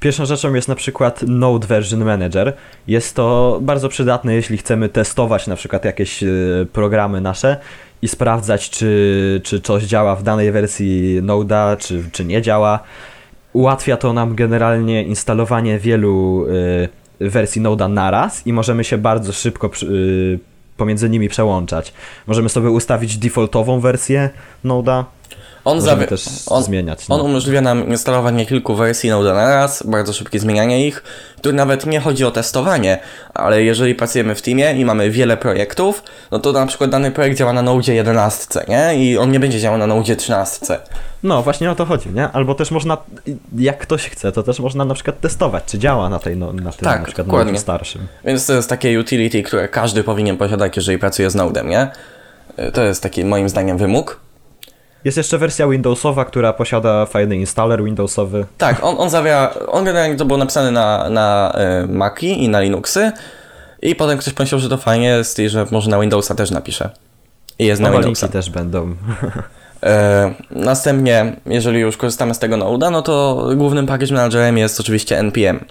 Pierwszą 0.01 0.25
rzeczą 0.25 0.53
jest 0.53 0.67
na 0.67 0.75
przykład 0.75 1.21
Node 1.27 1.67
Version 1.67 2.05
Manager. 2.05 2.53
Jest 2.87 3.15
to 3.15 3.59
bardzo 3.61 3.89
przydatne, 3.89 4.35
jeśli 4.35 4.57
chcemy 4.57 4.89
testować 4.89 5.47
na 5.47 5.55
przykład 5.55 5.85
jakieś 5.85 6.23
e, 6.23 6.27
programy 6.73 7.21
nasze 7.21 7.57
i 8.01 8.07
sprawdzać, 8.07 8.69
czy, 8.69 9.41
czy 9.43 9.61
coś 9.61 9.83
działa 9.83 10.15
w 10.15 10.23
danej 10.23 10.51
wersji 10.51 11.21
Node'a, 11.21 11.77
czy, 11.77 12.03
czy 12.11 12.25
nie 12.25 12.41
działa. 12.41 12.79
Ułatwia 13.53 13.97
to 13.97 14.13
nam 14.13 14.35
generalnie 14.35 15.03
instalowanie 15.03 15.79
wielu 15.79 16.45
y, 17.21 17.29
wersji 17.29 17.61
Node'a 17.61 17.89
naraz 17.89 18.47
i 18.47 18.53
możemy 18.53 18.83
się 18.83 18.97
bardzo 18.97 19.33
szybko 19.33 19.71
y, 19.83 20.39
pomiędzy 20.77 21.09
nimi 21.09 21.29
przełączać. 21.29 21.93
Możemy 22.27 22.49
sobie 22.49 22.69
ustawić 22.69 23.17
defaultową 23.17 23.79
wersję 23.79 24.29
Node'a, 24.65 25.03
on, 25.65 25.79
zawi- 25.79 26.07
też 26.07 26.25
on, 26.47 26.63
zmieniać. 26.63 27.07
No. 27.07 27.15
On 27.15 27.21
umożliwia 27.21 27.61
nam 27.61 27.87
instalowanie 27.87 28.45
kilku 28.45 28.75
wersji 28.75 29.09
Node 29.09 29.33
na 29.33 29.49
raz, 29.49 29.83
bardzo 29.83 30.13
szybkie 30.13 30.39
zmienianie 30.39 30.87
ich. 30.87 31.03
Tu 31.41 31.53
nawet 31.53 31.85
nie 31.85 31.99
chodzi 31.99 32.25
o 32.25 32.31
testowanie, 32.31 32.99
ale 33.33 33.63
jeżeli 33.63 33.95
pracujemy 33.95 34.35
w 34.35 34.41
teamie 34.41 34.73
i 34.73 34.85
mamy 34.85 35.11
wiele 35.11 35.37
projektów, 35.37 36.03
no 36.31 36.39
to 36.39 36.51
na 36.51 36.65
przykład 36.65 36.89
dany 36.89 37.11
projekt 37.11 37.37
działa 37.37 37.53
na 37.53 37.61
Node 37.61 37.93
11, 37.93 38.65
nie? 38.67 38.95
I 38.95 39.17
on 39.17 39.31
nie 39.31 39.39
będzie 39.39 39.59
działał 39.59 39.79
na 39.79 39.87
Node 39.87 40.15
13. 40.15 40.79
No, 41.23 41.43
właśnie 41.43 41.71
o 41.71 41.75
to 41.75 41.85
chodzi, 41.85 42.09
nie? 42.09 42.27
Albo 42.31 42.55
też 42.55 42.71
można, 42.71 42.97
jak 43.57 43.77
ktoś 43.77 44.09
chce, 44.09 44.31
to 44.31 44.43
też 44.43 44.59
można 44.59 44.85
na 44.85 44.93
przykład 44.93 45.19
testować, 45.19 45.63
czy 45.65 45.79
działa 45.79 46.09
na 46.09 46.19
tej, 46.19 46.37
no, 46.37 46.53
na 46.53 46.71
tym 46.71 46.85
tak, 46.85 46.99
na 46.99 47.05
przykład 47.05 47.27
dokładnie. 47.27 47.59
starszym. 47.59 48.07
Więc 48.25 48.45
to 48.45 48.53
jest 48.53 48.69
takie 48.69 48.99
utility, 48.99 49.43
które 49.43 49.67
każdy 49.67 50.03
powinien 50.03 50.37
posiadać, 50.37 50.77
jeżeli 50.77 50.97
pracuje 50.99 51.29
z 51.29 51.35
Nodem, 51.35 51.69
nie? 51.69 51.87
To 52.73 52.83
jest 52.83 53.03
taki 53.03 53.25
moim 53.25 53.49
zdaniem 53.49 53.77
wymóg. 53.77 54.19
Jest 55.05 55.17
jeszcze 55.17 55.37
wersja 55.37 55.67
Windowsowa, 55.67 56.25
która 56.25 56.53
posiada 56.53 57.05
fajny 57.05 57.35
installer 57.35 57.83
Windowsowy. 57.83 58.45
Tak, 58.57 58.83
on, 58.83 58.95
on 58.99 59.09
zawiera, 59.09 59.53
on 59.67 59.85
generalnie 59.85 60.15
to 60.15 60.25
było 60.25 60.39
napisane 60.39 60.71
na, 60.71 61.09
na 61.09 61.55
y, 61.83 61.87
Maci 61.87 62.43
i 62.43 62.49
na 62.49 62.59
Linuxy 62.59 63.11
i 63.81 63.95
potem 63.95 64.17
ktoś 64.17 64.33
pomyślał, 64.33 64.61
że 64.61 64.69
to 64.69 64.77
fajnie 64.77 65.07
jest 65.07 65.39
i 65.39 65.49
że 65.49 65.65
może 65.71 65.89
na 65.89 65.99
Windowsa 65.99 66.35
też 66.35 66.51
napisze. 66.51 66.89
I 67.59 67.65
jest 67.65 67.81
na 67.81 67.89
Nowe 67.89 68.01
Windowsa. 68.01 68.27
też 68.27 68.49
będą. 68.49 68.95
E, 69.83 70.33
następnie, 70.51 71.35
jeżeli 71.45 71.79
już 71.79 71.97
korzystamy 71.97 72.33
z 72.33 72.39
tego 72.39 72.55
Node'a, 72.55 72.91
no 72.91 73.01
to 73.01 73.47
głównym 73.55 73.87
package 73.87 74.13
managerem 74.13 74.57
jest 74.57 74.79
oczywiście 74.79 75.19
NPM. 75.19 75.65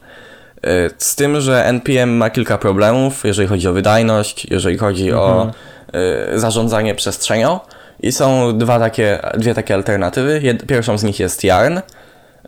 E, 0.62 0.90
z 0.98 1.16
tym, 1.16 1.40
że 1.40 1.66
NPM 1.66 2.16
ma 2.16 2.30
kilka 2.30 2.58
problemów, 2.58 3.24
jeżeli 3.24 3.48
chodzi 3.48 3.68
o 3.68 3.72
wydajność, 3.72 4.46
jeżeli 4.50 4.78
chodzi 4.78 5.12
o 5.12 5.50
e, 5.92 6.38
zarządzanie 6.38 6.94
przestrzenią. 6.94 7.60
I 8.02 8.12
są 8.12 8.58
dwa 8.58 8.78
takie, 8.78 9.18
dwie 9.38 9.54
takie 9.54 9.74
alternatywy. 9.74 10.40
Jed, 10.42 10.66
pierwszą 10.66 10.98
z 10.98 11.02
nich 11.04 11.20
jest 11.20 11.44
Yarn, 11.44 11.78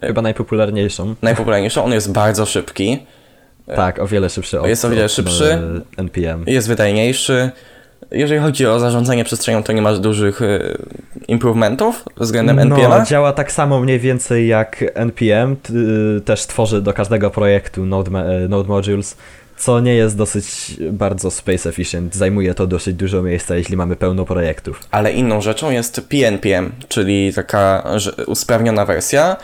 Chyba 0.00 0.22
najpopularniejszą. 0.22 1.14
najpopularniejszą. 1.22 1.84
On 1.84 1.92
jest 1.92 2.12
bardzo 2.12 2.46
szybki, 2.46 3.06
Tak, 3.76 3.98
o 3.98 4.06
wiele 4.06 4.30
szybszy. 4.30 4.60
Od, 4.60 4.66
Jest 4.66 4.84
o 4.84 4.90
wiele 4.90 5.08
szybszy. 5.08 5.58
e, 5.98 6.00
NPM. 6.00 6.44
jest 6.46 6.68
wydajniejszy. 6.68 7.50
Jeżeli 8.10 8.40
chodzi 8.40 8.66
o 8.66 8.78
zarządzanie 8.80 9.24
przestrzenią, 9.24 9.62
to 9.62 9.72
nie 9.72 9.82
masz 9.82 9.98
dużych 10.00 10.42
e, 10.42 10.58
improvementów 11.28 12.04
względem. 12.16 12.68
No, 12.68 13.04
działa 13.04 13.32
tak 13.32 13.52
samo 13.52 13.80
mniej 13.80 13.98
więcej 14.00 14.48
jak 14.48 14.84
NPM, 14.94 15.56
y, 16.16 16.20
też 16.20 16.46
tworzy 16.46 16.82
do 16.82 16.92
każdego 16.92 17.30
projektu 17.30 17.86
Node, 17.86 18.18
e, 18.18 18.48
Node 18.48 18.68
Modules, 18.68 19.16
co 19.62 19.80
nie 19.80 19.94
jest 19.94 20.16
dosyć 20.16 20.76
bardzo 20.92 21.30
space 21.30 21.68
efficient. 21.68 22.14
Zajmuje 22.14 22.54
to 22.54 22.66
dosyć 22.66 22.96
dużo 22.96 23.22
miejsca, 23.22 23.56
jeśli 23.56 23.76
mamy 23.76 23.96
pełno 23.96 24.24
projektów. 24.24 24.80
Ale 24.90 25.12
inną 25.12 25.40
rzeczą 25.40 25.70
jest 25.70 26.00
PNPM, 26.08 26.72
czyli 26.88 27.32
taka 27.34 27.84
usprawniona 28.26 28.86
wersja. 28.86 29.36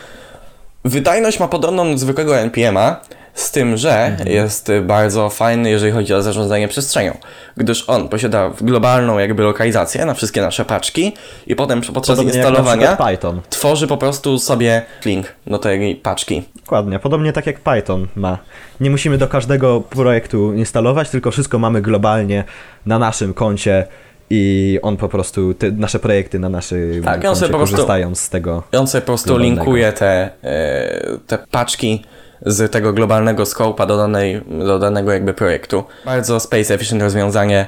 Wydajność 0.85 1.39
ma 1.39 1.47
podobną 1.47 1.91
do 1.91 1.97
zwykłego 1.97 2.37
NPM-a, 2.37 3.01
z 3.39 3.51
tym, 3.51 3.77
że 3.77 4.17
jest 4.25 4.71
bardzo 4.83 5.29
fajny, 5.29 5.69
jeżeli 5.69 5.91
chodzi 5.91 6.13
o 6.13 6.21
zarządzanie 6.21 6.67
przestrzenią, 6.67 7.17
gdyż 7.57 7.89
on 7.89 8.09
posiada 8.09 8.51
globalną 8.61 9.19
jakby 9.19 9.43
lokalizację 9.43 10.05
na 10.05 10.13
wszystkie 10.13 10.41
nasze 10.41 10.65
paczki 10.65 11.13
i 11.47 11.55
potem 11.55 11.81
podczas 11.81 12.17
Podobnie 12.17 12.33
instalowania 12.39 12.95
Python. 12.95 13.41
tworzy 13.49 13.87
po 13.87 13.97
prostu 13.97 14.39
sobie 14.39 14.81
link 15.05 15.33
do 15.47 15.57
tej 15.57 15.95
paczki. 15.95 16.43
Dokładnie, 16.55 16.99
podobnie 16.99 17.33
tak 17.33 17.45
jak 17.47 17.59
Python 17.59 18.07
ma. 18.15 18.37
Nie 18.79 18.89
musimy 18.89 19.17
do 19.17 19.27
każdego 19.27 19.81
projektu 19.81 20.53
instalować, 20.53 21.09
tylko 21.09 21.31
wszystko 21.31 21.59
mamy 21.59 21.81
globalnie 21.81 22.43
na 22.85 22.99
naszym 22.99 23.33
koncie 23.33 23.85
i 24.29 24.79
on 24.81 24.97
po 24.97 25.09
prostu, 25.09 25.53
te 25.53 25.71
nasze 25.71 25.99
projekty 25.99 26.39
na 26.39 26.49
naszym 26.49 27.01
Tak, 27.03 27.25
on 27.25 27.35
sobie 27.35 27.51
po 27.51 27.57
prostu- 27.57 27.75
korzystają 27.75 28.15
z 28.15 28.29
tego. 28.29 28.63
I 28.73 28.77
on 28.77 28.87
sobie 28.87 29.01
po 29.01 29.05
prostu 29.05 29.27
Globalnego. 29.27 29.55
linkuje 29.61 29.93
te, 29.93 30.29
e, 30.43 31.17
te 31.27 31.37
paczki 31.51 32.03
z 32.45 32.71
tego 32.71 32.93
globalnego 32.93 33.43
scope'a 33.43 33.87
do, 33.87 33.97
danej, 33.97 34.41
do 34.67 34.79
danego 34.79 35.11
jakby 35.11 35.33
projektu. 35.33 35.83
Bardzo 36.05 36.39
space 36.39 36.73
efficient 36.73 37.01
rozwiązanie. 37.01 37.67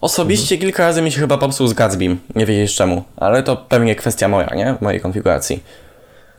Osobiście 0.00 0.54
Mhm. 0.54 0.60
kilka 0.60 0.82
razy 0.86 1.02
mi 1.02 1.12
się 1.12 1.20
chyba 1.20 1.38
popsuł 1.38 1.66
z 1.66 1.72
Gatsbym, 1.72 2.18
nie 2.34 2.46
wiedzieć 2.46 2.74
czemu, 2.74 3.04
ale 3.16 3.42
to 3.42 3.56
pewnie 3.56 3.94
kwestia 3.96 4.28
moja, 4.28 4.54
nie? 4.54 4.74
Mojej 4.80 5.00
konfiguracji. 5.00 5.62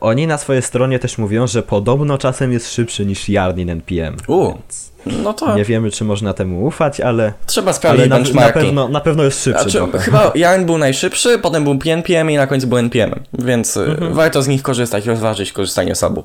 Oni 0.00 0.26
na 0.26 0.38
swojej 0.38 0.62
stronie 0.62 0.98
też 0.98 1.18
mówią, 1.18 1.46
że 1.46 1.62
podobno 1.62 2.18
czasem 2.18 2.52
jest 2.52 2.72
szybszy 2.74 3.06
niż 3.06 3.28
Yarn 3.28 3.58
in 3.60 3.70
NPM. 3.70 4.16
U, 4.26 4.52
no 5.06 5.32
to 5.32 5.56
Nie 5.56 5.64
wiemy, 5.64 5.90
czy 5.90 6.04
można 6.04 6.32
temu 6.34 6.66
ufać, 6.66 7.00
ale, 7.00 7.32
trzeba 7.46 7.72
sprawdzić 7.72 8.12
ale 8.12 8.22
na, 8.22 8.40
na, 8.40 8.52
pewno, 8.52 8.88
na 8.88 9.00
pewno 9.00 9.24
jest 9.24 9.44
szybszy 9.44 9.70
Znaczy, 9.70 9.98
chyba 9.98 10.32
Yarn 10.34 10.64
był 10.64 10.78
najszybszy, 10.78 11.38
potem 11.38 11.64
był 11.64 11.78
PNPM 11.78 12.30
i 12.30 12.36
na 12.36 12.46
końcu 12.46 12.66
był 12.66 12.78
NPM, 12.78 13.14
więc 13.38 13.76
y, 13.76 13.80
Mhm. 13.80 14.14
warto 14.14 14.42
z 14.42 14.48
nich 14.48 14.62
korzystać, 14.62 15.06
rozważyć 15.06 15.52
korzystanie 15.52 15.94
z 15.94 16.02
obu. 16.02 16.24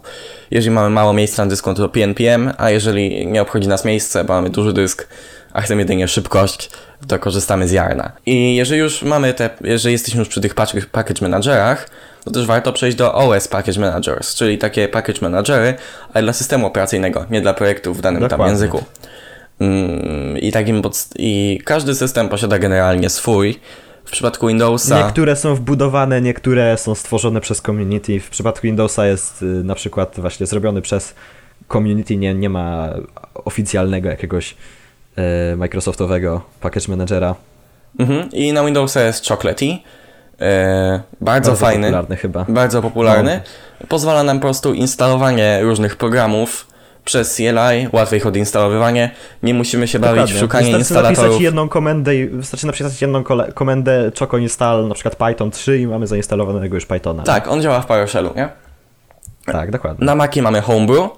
Jeżeli 0.51 0.71
mamy 0.75 0.89
mało 0.89 1.13
miejsca 1.13 1.45
na 1.45 1.49
dysku, 1.49 1.73
to 1.73 1.89
PNPM, 1.89 2.51
a 2.57 2.69
jeżeli 2.69 3.27
nie 3.27 3.41
obchodzi 3.41 3.67
nas 3.67 3.85
miejsce, 3.85 4.23
bo 4.23 4.33
mamy 4.33 4.49
duży 4.49 4.73
dysk, 4.73 5.07
a 5.53 5.61
chcemy 5.61 5.81
jedynie 5.81 6.07
szybkość, 6.07 6.69
to 7.07 7.19
korzystamy 7.19 7.67
z 7.67 7.71
Yarna. 7.71 8.11
I 8.25 8.55
jeżeli 8.55 8.79
już 8.81 9.03
mamy 9.03 9.33
te, 9.33 9.49
jeżeli 9.61 9.93
jesteśmy 9.93 10.19
już 10.19 10.29
przy 10.29 10.41
tych 10.41 10.55
package 10.91 11.21
managerach, 11.21 11.89
to 12.25 12.31
też 12.31 12.45
warto 12.45 12.73
przejść 12.73 12.97
do 12.97 13.13
OS 13.13 13.47
Package 13.47 13.79
Managers, 13.79 14.35
czyli 14.35 14.57
takie 14.57 14.87
package 14.87 15.19
managery, 15.21 15.73
ale 16.13 16.23
dla 16.23 16.33
systemu 16.33 16.67
operacyjnego, 16.67 17.25
nie 17.29 17.41
dla 17.41 17.53
projektów 17.53 17.97
w 17.97 18.01
danym 18.01 18.21
tam 18.21 18.29
Dokładnie. 18.29 18.51
języku. 18.51 18.83
Mm, 19.59 20.37
I 20.37 20.51
takim 20.51 20.81
i 21.15 21.61
każdy 21.65 21.95
system 21.95 22.29
posiada 22.29 22.59
generalnie 22.59 23.09
swój. 23.09 23.59
W 24.05 24.11
przypadku 24.11 24.47
Windowsa. 24.47 25.03
Niektóre 25.03 25.35
są 25.35 25.55
wbudowane, 25.55 26.21
niektóre 26.21 26.77
są 26.77 26.95
stworzone 26.95 27.41
przez 27.41 27.61
community. 27.61 28.19
W 28.19 28.29
przypadku 28.29 28.61
Windowsa 28.61 29.07
jest 29.07 29.41
y, 29.41 29.45
na 29.45 29.75
przykład 29.75 30.15
właśnie 30.17 30.45
zrobiony 30.45 30.81
przez 30.81 31.15
community, 31.73 32.17
nie, 32.17 32.33
nie 32.33 32.49
ma 32.49 32.89
oficjalnego 33.33 34.09
jakiegoś 34.09 34.55
e, 35.15 35.55
Microsoftowego 35.55 36.41
package 36.61 36.85
managera. 36.89 37.35
Mhm. 37.99 38.31
I 38.31 38.53
na 38.53 38.65
Windowsa 38.65 39.01
jest 39.01 39.27
Chocolatey. 39.27 39.83
E, 40.41 41.01
bardzo, 41.21 41.51
Bardzo 41.51 41.55
fajny. 41.55 41.87
popularny 41.87 42.15
chyba. 42.15 42.45
Bardzo 42.49 42.81
popularny. 42.81 43.41
Pozwala 43.89 44.23
nam 44.23 44.37
po 44.37 44.41
prostu 44.41 44.73
instalowanie 44.73 45.59
różnych 45.61 45.95
programów 45.95 46.67
przez 47.05 47.35
CLI, 47.35 47.87
łatwe 47.91 48.17
ich 48.17 48.25
odinstalowywanie. 48.27 49.11
Nie 49.43 49.53
musimy 49.53 49.87
się 49.87 49.99
bawić 49.99 50.13
w 50.15 50.17
Dokładnie. 50.19 50.39
szukanie 50.39 50.63
Wystarczy 50.65 50.79
instalatorów. 50.79 51.19
napisać 51.23 51.41
jedną 51.41 51.69
komendę 51.69 52.15
i 52.15 52.27
wystarczy 52.27 52.65
napisać 52.67 53.01
jedną 53.01 53.23
komendę 53.53 54.11
choco 54.19 54.37
install, 54.37 54.87
na 54.87 54.93
przykład 54.95 55.15
Python 55.15 55.51
3 55.51 55.79
i 55.79 55.87
mamy 55.87 56.07
zainstalowanego 56.07 56.75
już 56.75 56.85
Pythona. 56.85 57.23
Tak, 57.23 57.47
on 57.47 57.61
działa 57.61 57.81
w 57.81 57.85
PowerShellu, 57.85 58.29
nie? 58.35 58.49
Tak, 59.45 59.71
dokładnie. 59.71 60.05
Na 60.05 60.15
Macie 60.15 60.41
mamy 60.41 60.61
Homebrew, 60.61 61.09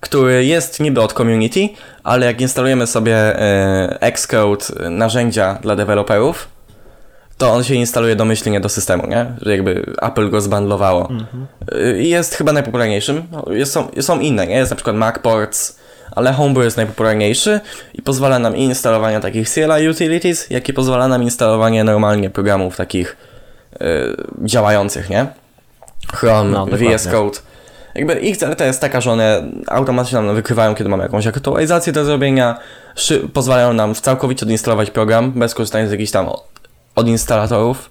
który 0.00 0.44
jest 0.44 0.80
niby 0.80 1.00
od 1.00 1.12
community, 1.12 1.68
ale 2.04 2.26
jak 2.26 2.40
instalujemy 2.40 2.86
sobie 2.86 3.16
e, 3.16 4.00
Xcode, 4.00 4.64
narzędzia 4.90 5.58
dla 5.62 5.76
deweloperów, 5.76 6.48
to 7.38 7.52
on 7.52 7.64
się 7.64 7.74
instaluje 7.74 8.16
domyślnie 8.16 8.60
do 8.60 8.68
systemu, 8.68 9.06
nie? 9.06 9.26
Że 9.42 9.50
jakby 9.52 9.92
Apple 10.02 10.30
go 10.30 10.40
zbundlowało. 10.40 11.08
E, 11.72 11.98
I 11.98 12.08
jest 12.08 12.34
chyba 12.34 12.52
najpopularniejszym. 12.52 13.22
No, 13.32 13.44
Jest, 13.52 13.72
są, 13.72 13.88
są 14.00 14.20
inne, 14.20 14.46
nie? 14.46 14.54
Jest 14.56 14.70
na 14.70 14.76
przykład 14.76 14.96
MacPorts, 14.96 15.78
ale 16.12 16.32
Homebrew 16.32 16.64
jest 16.64 16.76
najpopularniejszy 16.76 17.60
i 17.94 18.02
pozwala 18.02 18.38
nam 18.38 18.56
i 18.56 18.62
instalowanie 18.62 19.20
takich 19.20 19.48
CLI 19.50 19.88
utilities, 19.88 20.50
jak 20.50 20.68
i 20.68 20.72
pozwala 20.72 21.08
nam 21.08 21.22
instalowanie 21.22 21.84
normalnie 21.84 22.30
programów 22.30 22.76
takich 22.76 23.16
e, 23.80 23.86
działających, 24.44 25.10
nie? 25.10 25.26
Chrome, 26.14 26.50
No. 26.50 26.66
VS 26.66 27.08
Code. 27.08 27.38
Jakby 27.94 28.14
ich 28.14 28.36
zaleta 28.36 28.66
jest 28.66 28.80
taka, 28.80 29.00
że 29.00 29.12
one 29.12 29.42
automatycznie 29.66 30.20
nam 30.20 30.34
wykrywają, 30.34 30.74
kiedy 30.74 30.90
mamy 30.90 31.02
jakąś 31.02 31.26
aktualizację 31.26 31.92
do 31.92 32.04
zrobienia, 32.04 32.58
pozwalają 33.32 33.72
nam 33.72 33.94
całkowicie 33.94 34.46
odinstalować 34.46 34.90
program, 34.90 35.32
bez 35.32 35.54
korzystania 35.54 35.88
z 35.88 35.90
jakichś 35.90 36.10
tam 36.10 36.28
od- 36.96 37.00
odinstalatorów. 37.04 37.90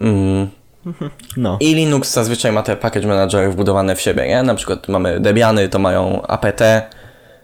Mm. 0.00 0.48
No. 1.36 1.56
I 1.60 1.74
Linux 1.74 2.12
zazwyczaj 2.12 2.52
ma 2.52 2.62
te 2.62 2.76
package 2.76 3.06
managery 3.08 3.50
wbudowane 3.50 3.96
w 3.96 4.00
siebie, 4.00 4.28
nie? 4.28 4.42
Na 4.42 4.54
przykład 4.54 4.88
mamy 4.88 5.20
Debiany, 5.20 5.68
to 5.68 5.78
mają 5.78 6.22
apt, 6.26 6.62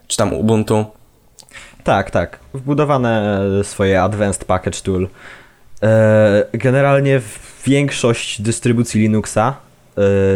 czy 0.07 0.17
tam 0.17 0.33
Ubuntu. 0.33 0.85
Tak, 1.85 2.11
tak. 2.11 2.39
Wbudowane 2.55 3.39
swoje 3.63 4.03
Advanced 4.03 4.45
Package 4.45 4.81
Tool. 4.81 5.09
E, 5.83 6.45
Generalnie 6.53 7.21
większość 7.67 8.43
dystrybucji 8.43 9.01
Linuxa, 9.01 9.55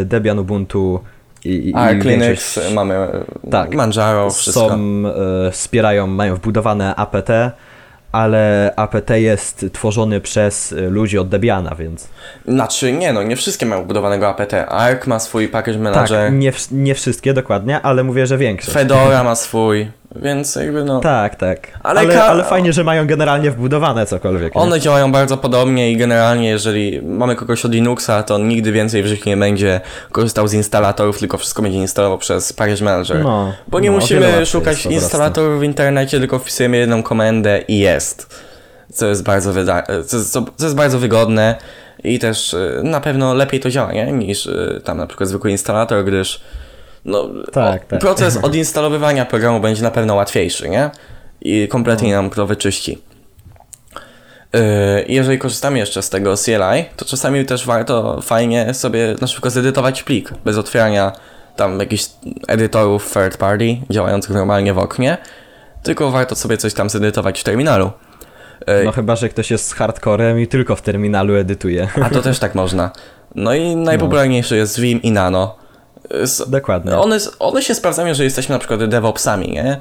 e, 0.00 0.04
Debian, 0.04 0.38
Ubuntu 0.38 1.00
i, 1.44 1.68
i 1.70 1.74
Arch 1.74 2.04
Linux, 2.04 2.26
większość 2.26 2.74
mamy 2.74 3.08
Tak. 3.50 3.74
Manjaro, 3.74 4.30
wszystko. 4.30 4.68
są, 4.68 5.02
e, 5.46 5.50
wspierają, 5.50 6.06
mają 6.06 6.34
wbudowane 6.34 6.94
apt, 6.96 7.28
ale 8.12 8.72
apt 8.76 9.10
jest 9.10 9.66
tworzony 9.72 10.20
przez 10.20 10.72
e, 10.72 10.80
ludzi 10.80 11.18
od 11.18 11.28
Debiana, 11.28 11.74
więc 11.74 12.08
Znaczy 12.48 12.92
nie, 12.92 13.12
no 13.12 13.22
nie 13.22 13.36
wszystkie 13.36 13.66
mają 13.66 13.82
wbudowanego 13.82 14.28
apt. 14.28 14.54
Arch 14.68 15.06
ma 15.06 15.18
swój 15.18 15.48
package 15.48 15.78
manager, 15.78 16.08
tak, 16.08 16.32
nie, 16.32 16.52
nie 16.72 16.94
wszystkie 16.94 17.34
dokładnie, 17.34 17.82
ale 17.82 18.04
mówię, 18.04 18.26
że 18.26 18.38
większość. 18.38 18.72
Fedora 18.72 19.24
ma 19.24 19.34
swój, 19.34 19.90
więc 20.16 20.56
jakby 20.56 20.84
no... 20.84 21.00
Tak, 21.00 21.36
tak. 21.36 21.68
Ale 21.82 22.00
Ale, 22.00 22.24
ale, 22.24 22.44
fajnie, 22.44 22.72
że 22.72 22.84
mają 22.84 23.06
generalnie 23.06 23.50
wbudowane 23.50 24.06
cokolwiek. 24.06 24.54
nie? 24.54 24.60
One 24.60 24.80
działają 24.80 25.12
bardzo 25.12 25.36
podobnie 25.36 25.92
i 25.92 25.96
generalnie 25.96 26.48
jeżeli 26.48 27.02
mamy 27.02 27.36
kogoś 27.36 27.64
od 27.64 27.72
Linuxa, 27.72 28.22
to 28.26 28.34
on 28.34 28.48
nigdy 28.48 28.72
więcej 28.72 29.02
w 29.02 29.06
życiu 29.06 29.28
nie 29.28 29.36
będzie 29.36 29.80
korzystał 30.12 30.48
z 30.48 30.52
instalatorów, 30.52 31.18
tylko 31.18 31.38
wszystko 31.38 31.62
będzie 31.62 31.78
instalował 31.78 32.18
przez 32.18 32.52
package 32.52 32.84
manager. 32.84 33.22
No, 33.22 33.52
Bo 33.68 33.80
nie 33.80 33.90
no, 33.90 33.96
musimy 33.96 34.46
szukać 34.46 34.86
instalatorów 34.86 35.60
w 35.60 35.62
internecie, 35.62 36.18
tylko 36.18 36.38
wpisujemy 36.38 36.76
jedną 36.76 37.02
komendę 37.02 37.60
i 37.68 37.78
jest. 37.78 38.40
Co 38.92 39.06
jest 39.06 39.22
bardzo, 39.24 39.52
wyda- 39.52 39.82
co, 40.06 40.24
co, 40.24 40.44
co 40.56 40.64
jest 40.64 40.76
bardzo 40.76 40.98
wygodne 40.98 41.54
i 42.04 42.18
też 42.18 42.54
y, 42.54 42.80
na 42.84 43.00
pewno 43.00 43.34
lepiej 43.34 43.60
to 43.60 43.70
działa, 43.70 43.92
nie? 43.92 44.12
Niż 44.12 44.46
y, 44.46 44.80
tam 44.84 44.98
na 44.98 45.06
przykład 45.06 45.28
zwykły 45.28 45.50
instalator, 45.50 46.04
gdyż 46.04 46.40
no, 47.04 47.28
Tak, 47.52 47.84
tak. 47.86 48.00
proces 48.00 48.36
odinstalowywania 48.42 49.24
programu 49.24 49.60
będzie 49.60 49.82
na 49.82 49.90
pewno 49.90 50.14
łatwiejszy, 50.14 50.68
nie? 50.68 50.90
I 51.40 51.68
kompletnie 51.68 52.14
No. 52.16 52.22
nam 52.22 52.30
to 52.30 52.46
wyczyści. 52.46 52.98
Yy, 54.52 54.60
Jeżeli 55.08 55.38
korzystamy 55.38 55.78
jeszcze 55.78 56.02
z 56.02 56.10
tego 56.10 56.34
CLI, 56.36 56.84
to 56.96 57.04
czasami 57.04 57.44
też 57.44 57.66
warto 57.66 58.20
fajnie 58.22 58.74
sobie 58.74 59.14
na 59.20 59.26
szybko 59.26 59.50
zedytować 59.50 60.02
plik 60.02 60.30
bez 60.44 60.56
otwierania 60.58 61.12
tam 61.56 61.80
jakichś 61.80 62.04
edytorów 62.48 63.12
third 63.12 63.36
party 63.36 63.76
działających 63.90 64.30
normalnie 64.30 64.74
w 64.74 64.78
oknie, 64.78 65.18
tylko 65.82 66.10
warto 66.10 66.34
sobie 66.36 66.56
coś 66.56 66.74
tam 66.74 66.90
zedytować 66.90 67.40
w 67.40 67.44
terminalu. 67.44 67.90
Yy, 68.66 68.82
No 68.84 68.92
chyba, 68.92 69.16
że 69.16 69.28
ktoś 69.28 69.50
jest 69.50 69.66
z 69.68 69.72
hardcorem 69.72 70.40
i 70.40 70.46
tylko 70.46 70.76
w 70.76 70.82
terminalu 70.82 71.34
edytuje. 71.34 71.88
A 72.02 72.10
to 72.10 72.22
też 72.22 72.38
tak 72.38 72.54
można. 72.54 72.90
No 73.34 73.54
i 73.54 73.76
najpopularniejszy 73.76 74.56
jest 74.56 74.80
Vim 74.80 75.02
i 75.02 75.10
Nano. 75.12 75.56
S- 76.10 76.44
Dokładnie. 76.50 76.98
One, 76.98 77.18
one 77.38 77.62
się 77.62 77.74
sprawdzają, 77.74 78.08
jeżeli 78.08 78.24
jesteśmy 78.24 78.52
na 78.52 78.58
przykład 78.58 78.84
DevOpsami, 78.84 79.48
nie? 79.52 79.78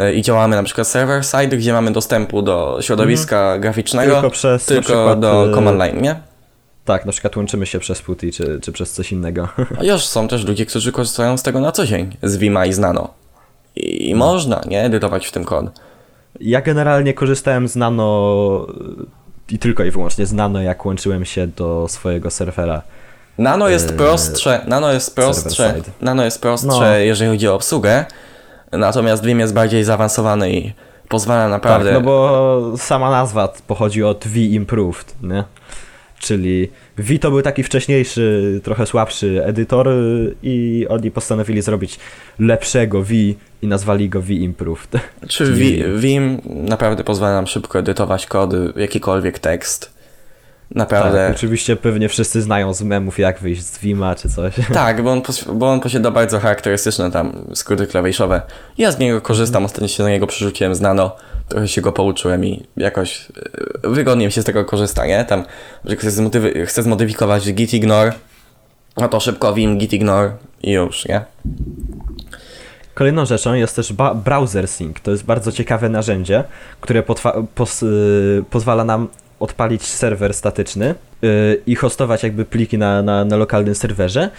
Y, 0.00 0.14
I 0.14 0.22
działamy 0.22 0.56
na 0.56 0.62
przykład 0.62 0.86
server 0.88 1.24
side, 1.24 1.56
gdzie 1.56 1.72
mamy 1.72 1.90
dostępu 1.92 2.42
do 2.42 2.78
środowiska 2.80 3.58
graficznego, 3.58 4.04
Mhm. 4.04 4.22
Tylko 4.22 4.32
przez 4.34 4.66
tylko 4.66 4.82
przykład, 4.82 5.20
do 5.20 5.50
y, 5.50 5.54
command 5.54 5.78
line, 5.78 6.02
nie? 6.02 6.20
Tak, 6.84 7.06
na 7.06 7.12
przykład 7.12 7.36
łączymy 7.36 7.66
się 7.66 7.78
przez 7.78 8.02
PuTTY 8.02 8.32
czy, 8.32 8.60
czy 8.62 8.72
przez 8.72 8.92
coś 8.92 9.12
innego. 9.12 9.48
A 9.80 9.84
już 9.84 10.02
są 10.06 10.28
też 10.28 10.44
ludzie, 10.44 10.66
którzy 10.66 10.92
korzystają 10.92 11.36
z 11.36 11.42
tego 11.42 11.60
na 11.60 11.72
co 11.72 11.86
dzień, 11.86 12.16
z 12.22 12.36
Vima 12.36 12.66
i 12.66 12.72
z 12.72 12.78
Nano. 12.78 13.08
I 13.76 14.10
No. 14.12 14.16
można, 14.26 14.60
nie? 14.66 14.84
Edytować 14.84 15.26
w 15.26 15.32
tym 15.32 15.44
kod. 15.44 15.66
Ja 16.40 16.60
generalnie 16.60 17.14
korzystałem 17.14 17.68
z 17.68 17.76
Nano 17.76 18.66
y, 19.50 19.54
i 19.54 19.58
tylko 19.58 19.84
i 19.84 19.90
wyłącznie 19.90 20.26
z 20.26 20.32
Nano, 20.32 20.62
jak 20.62 20.86
łączyłem 20.86 21.24
się 21.24 21.46
do 21.46 21.86
swojego 21.88 22.30
serwera. 22.30 22.82
Nano 23.38 23.68
jest 23.68 23.90
Eee, 23.90 23.96
prostsze, 23.96 24.60
Nano 24.68 24.92
jest 24.92 25.14
prostsze. 25.14 25.74
Nano 26.00 26.24
jest 26.24 26.40
prostsze, 26.40 26.68
No. 26.68 26.96
jeżeli 26.96 27.30
chodzi 27.30 27.48
o 27.48 27.54
obsługę, 27.54 28.04
natomiast 28.72 29.24
Vim 29.24 29.40
jest 29.40 29.54
bardziej 29.54 29.84
zaawansowany 29.84 30.52
i 30.52 30.72
pozwala 31.08 31.48
naprawdę... 31.48 31.90
Tak, 31.90 31.98
no 31.98 32.00
bo 32.00 32.72
sama 32.76 33.10
nazwa 33.10 33.52
pochodzi 33.66 34.02
od 34.02 34.24
V 34.26 34.40
Improved, 34.40 35.14
nie? 35.22 35.44
Czyli 36.18 36.70
V 36.98 37.18
to 37.18 37.30
był 37.30 37.42
taki 37.42 37.62
wcześniejszy, 37.62 38.60
trochę 38.64 38.86
słabszy 38.86 39.42
edytor 39.44 39.88
y, 39.88 40.34
i 40.42 40.86
oni 40.88 41.10
postanowili 41.10 41.62
zrobić 41.62 41.98
lepszego 42.38 43.02
V 43.02 43.14
i 43.62 43.66
nazwali 43.66 44.08
go 44.08 44.22
V 44.22 44.32
Improved. 44.32 45.00
Czy 45.28 45.52
Vim 45.96 46.40
naprawdę 46.44 47.04
pozwala 47.04 47.34
nam 47.34 47.46
szybko 47.46 47.78
edytować 47.78 48.26
kody, 48.26 48.72
jakikolwiek 48.76 49.38
tekst. 49.38 49.93
Naprawdę. 50.74 51.26
Tak, 51.28 51.36
oczywiście 51.36 51.76
pewnie 51.76 52.08
wszyscy 52.08 52.42
znają 52.42 52.74
z 52.74 52.82
memów 52.82 53.18
jak 53.18 53.38
wyjść 53.40 53.62
z 53.62 53.78
Vima 53.78 54.14
czy 54.14 54.28
coś. 54.28 54.54
Tak, 54.72 55.02
bo 55.02 55.12
on, 55.12 55.22
bo 55.54 55.70
on 55.70 55.80
posiada 55.80 56.10
bardzo 56.10 56.40
charakterystyczne 56.40 57.10
tam 57.10 57.32
skróty 57.54 57.86
klawiszowe. 57.86 58.42
Ja 58.78 58.92
z 58.92 58.98
niego 58.98 59.20
korzystam, 59.20 59.64
ostatnio 59.64 59.88
się 59.88 60.02
do 60.02 60.08
niego 60.08 60.26
przerzuciłem 60.26 60.74
z 60.74 60.80
Nano, 60.80 61.16
trochę 61.48 61.68
się 61.68 61.80
go 61.80 61.92
pouczyłem 61.92 62.44
i 62.44 62.66
jakoś 62.76 63.28
e, 63.84 63.88
wygodnie 63.90 64.26
mi 64.26 64.32
się 64.32 64.42
z 64.42 64.44
tego 64.44 64.64
korzysta, 64.64 65.06
nie? 65.06 65.24
Tam, 65.24 65.44
że 65.84 65.96
chcę, 65.96 66.10
zmodywy- 66.10 66.66
chcę 66.66 66.82
zmodyfikować 66.82 67.52
git 67.52 67.74
ignore, 67.74 68.12
no 68.96 69.08
to 69.08 69.20
szybko 69.20 69.54
Vim 69.54 69.78
git 69.78 69.92
ignore 69.92 70.30
i 70.62 70.72
już, 70.72 71.08
nie? 71.08 71.20
Kolejną 72.94 73.26
rzeczą 73.26 73.54
jest 73.54 73.76
też 73.76 73.92
browser 74.24 74.68
sync. 74.68 74.96
To 75.02 75.10
jest 75.10 75.24
bardzo 75.24 75.52
ciekawe 75.52 75.88
narzędzie, 75.88 76.44
które 76.80 77.00
y- 77.00 78.44
pozwala 78.50 78.84
nam 78.84 79.08
odpalić 79.44 79.82
serwer 79.82 80.34
statyczny 80.34 80.94
y- 81.24 81.62
i 81.66 81.74
hostować 81.74 82.22
jakby 82.22 82.44
pliki 82.44 82.78
na, 82.78 83.02
na, 83.02 83.24
na 83.24 83.36
lokalnym 83.36 83.74
serwerze. 83.74 84.30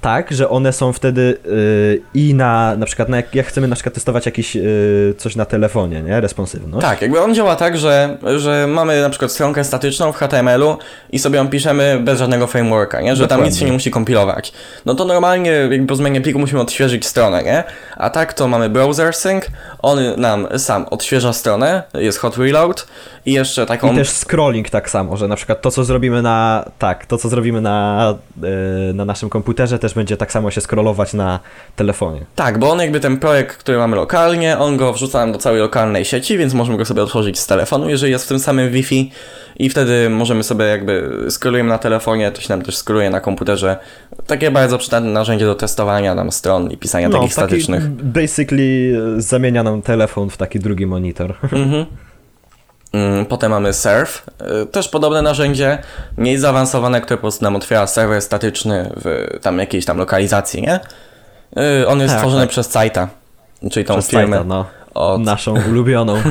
Tak, 0.00 0.32
że 0.32 0.48
one 0.48 0.72
są 0.72 0.92
wtedy 0.92 1.36
y- 1.46 2.02
i 2.14 2.34
na, 2.34 2.76
na 2.76 2.86
przykład, 2.86 3.08
na 3.08 3.16
jak, 3.16 3.34
jak 3.34 3.46
chcemy 3.46 3.68
na 3.68 3.74
przykład 3.74 3.94
testować 3.94 4.26
jakieś 4.26 4.56
y- 4.56 5.14
coś 5.18 5.36
na 5.36 5.44
telefonie, 5.44 6.02
nie? 6.02 6.20
Responsywność. 6.20 6.86
Tak, 6.86 7.02
jakby 7.02 7.20
on 7.20 7.34
działa 7.34 7.56
tak, 7.56 7.78
że, 7.78 8.18
że 8.36 8.66
mamy 8.66 9.00
na 9.02 9.10
przykład 9.10 9.32
stronkę 9.32 9.64
statyczną 9.64 10.12
w 10.12 10.16
HTML-u 10.16 10.76
i 11.12 11.18
sobie 11.18 11.36
ją 11.38 11.48
piszemy 11.48 12.00
bez 12.04 12.18
żadnego 12.18 12.46
frameworka, 12.46 13.00
nie? 13.00 13.16
Że 13.16 13.22
tam 13.22 13.28
Dokładnie. 13.28 13.50
nic 13.50 13.58
się 13.58 13.66
nie 13.66 13.72
musi 13.72 13.90
kompilować. 13.90 14.52
No 14.86 14.94
to 14.94 15.04
normalnie 15.04 15.50
jakby 15.50 15.86
po 15.86 15.96
zmianie 15.96 16.20
pliku 16.20 16.38
musimy 16.38 16.60
odświeżyć 16.60 17.06
stronę, 17.06 17.42
nie? 17.42 17.64
A 17.96 18.10
tak 18.10 18.32
to 18.32 18.48
mamy 18.48 18.68
browser 18.68 19.14
sync, 19.14 19.44
on 19.78 19.98
nam 20.16 20.46
sam 20.58 20.86
odświeża 20.90 21.32
stronę, 21.32 21.82
jest 21.94 22.18
hot 22.18 22.36
reload 22.36 22.86
i 23.26 23.32
jeszcze 23.32 23.66
taką... 23.66 23.92
I 23.92 23.96
też 23.96 24.10
scrolling 24.10 24.70
tak 24.70 24.90
samo, 24.90 25.16
że 25.16 25.28
na 25.28 25.36
przykład 25.36 25.62
to, 25.62 25.70
co 25.70 25.84
zrobimy 25.84 26.22
na. 26.22 26.64
Tak, 26.78 27.06
to, 27.06 27.18
co 27.18 27.28
zrobimy 27.28 27.60
na, 27.60 28.14
y, 28.90 28.94
na 28.94 29.04
naszym 29.04 29.28
komputerze, 29.30 29.78
też 29.78 29.89
będzie 29.94 30.16
tak 30.16 30.32
samo 30.32 30.50
się 30.50 30.60
scrollować 30.60 31.14
na 31.14 31.40
telefonie. 31.76 32.20
Tak, 32.34 32.58
bo 32.58 32.70
on 32.70 32.80
jakby 32.80 33.00
ten 33.00 33.16
projekt, 33.16 33.56
który 33.56 33.78
mamy 33.78 33.96
lokalnie, 33.96 34.58
on 34.58 34.76
go 34.76 34.92
wrzuca 34.92 35.18
nam 35.18 35.32
do 35.32 35.38
całej 35.38 35.60
lokalnej 35.60 36.04
sieci, 36.04 36.38
więc 36.38 36.54
możemy 36.54 36.78
go 36.78 36.84
sobie 36.84 37.02
otworzyć 37.02 37.38
z 37.38 37.46
telefonu, 37.46 37.88
jeżeli 37.88 38.12
jest 38.12 38.24
w 38.24 38.28
tym 38.28 38.38
samym 38.38 38.70
Wi-Fi 38.70 39.10
i 39.58 39.70
wtedy 39.70 40.10
możemy 40.10 40.42
sobie 40.42 40.64
jakby 40.64 41.24
skrolujemy 41.30 41.68
na 41.68 41.78
telefonie, 41.78 42.30
to 42.30 42.40
się 42.40 42.48
nam 42.48 42.62
też 42.62 42.76
skroluje 42.76 43.10
na 43.10 43.20
komputerze. 43.20 43.76
Takie 44.26 44.50
bardzo 44.50 44.78
przydatne 44.78 45.10
narzędzie 45.10 45.46
do 45.46 45.54
testowania 45.54 46.14
nam 46.14 46.32
stron 46.32 46.70
i 46.70 46.76
pisania 46.76 47.10
takich 47.10 47.20
taki 47.20 47.32
statycznych. 47.32 47.88
Basically 47.88 48.96
e, 49.16 49.20
zamienia 49.20 49.62
nam 49.62 49.82
telefon 49.82 50.30
w 50.30 50.36
taki 50.36 50.60
drugi 50.60 50.86
monitor. 50.86 51.34
Mhm. 51.52 51.86
Mm, 52.92 53.26
Potem 53.26 53.50
mamy 53.50 53.72
Surf, 53.72 54.22
y, 54.62 54.66
też 54.66 54.88
podobne 54.88 55.22
narzędzie, 55.22 55.78
mniej 56.16 56.38
zaawansowane, 56.38 57.00
które 57.00 57.16
po 57.16 57.20
prostu 57.20 57.44
nam 57.44 57.56
otwiera 57.56 57.86
serwer 57.86 58.22
statyczny 58.22 58.90
w 58.96 59.38
tam 59.42 59.58
jakiejś 59.58 59.84
tam 59.84 59.98
lokalizacji, 59.98 60.62
nie? 60.62 60.80
Y, 61.82 61.88
On 61.88 62.00
jest 62.00 62.10
Tak, 62.12 62.18
stworzony 62.20 62.42
tak. 62.42 62.50
przez 62.50 62.70
Saita, 62.70 63.08
czyli 63.70 63.86
tą 63.86 63.94
Przez 63.94 64.08
firmę 64.10 64.36
Sajta, 64.36 64.44
no. 64.44 64.66
od 64.94 65.20
Naszą 65.20 65.54
ulubioną. 65.70 66.22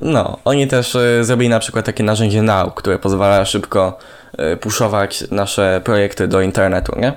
No, 0.00 0.38
oni 0.44 0.66
też 0.68 0.94
y, 0.94 1.24
zrobili 1.24 1.48
na 1.48 1.58
przykład 1.58 1.84
takie 1.84 2.04
narzędzie 2.04 2.42
Now, 2.42 2.74
które 2.74 2.98
pozwala 2.98 3.44
szybko 3.44 3.98
puszować 4.60 5.24
nasze 5.30 5.80
projekty 5.84 6.28
do 6.28 6.40
internetu, 6.40 6.92
nie? 6.98 7.12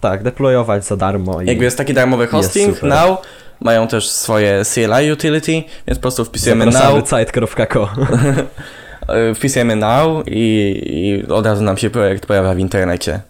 tak, 0.00 0.22
deployować 0.22 0.84
za 0.84 0.96
darmo. 0.96 1.42
I... 1.42 1.46
Jakby 1.46 1.64
jest 1.64 1.78
taki 1.78 1.94
darmowy 1.94 2.26
hosting, 2.26 2.74
super. 2.74 2.90
Now, 2.90 3.18
mają 3.64 3.88
też 3.88 4.10
swoje 4.10 4.62
CLI 4.74 5.12
utility, 5.12 5.52
więc 5.86 5.98
po 5.98 6.02
prostu 6.02 6.24
wpisujemy 6.24 6.64
Zapraszamy 6.64 6.94
Now, 6.94 7.02
y, 9.30 9.34
wpisujemy 9.34 9.76
Now 9.76 10.24
i, 10.26 10.82
i 10.86 11.32
od 11.32 11.46
razu 11.46 11.62
nam 11.62 11.76
się 11.76 11.90
projekt 11.90 12.26
pojawia 12.26 12.54
w 12.54 12.58
internecie. 12.58 13.20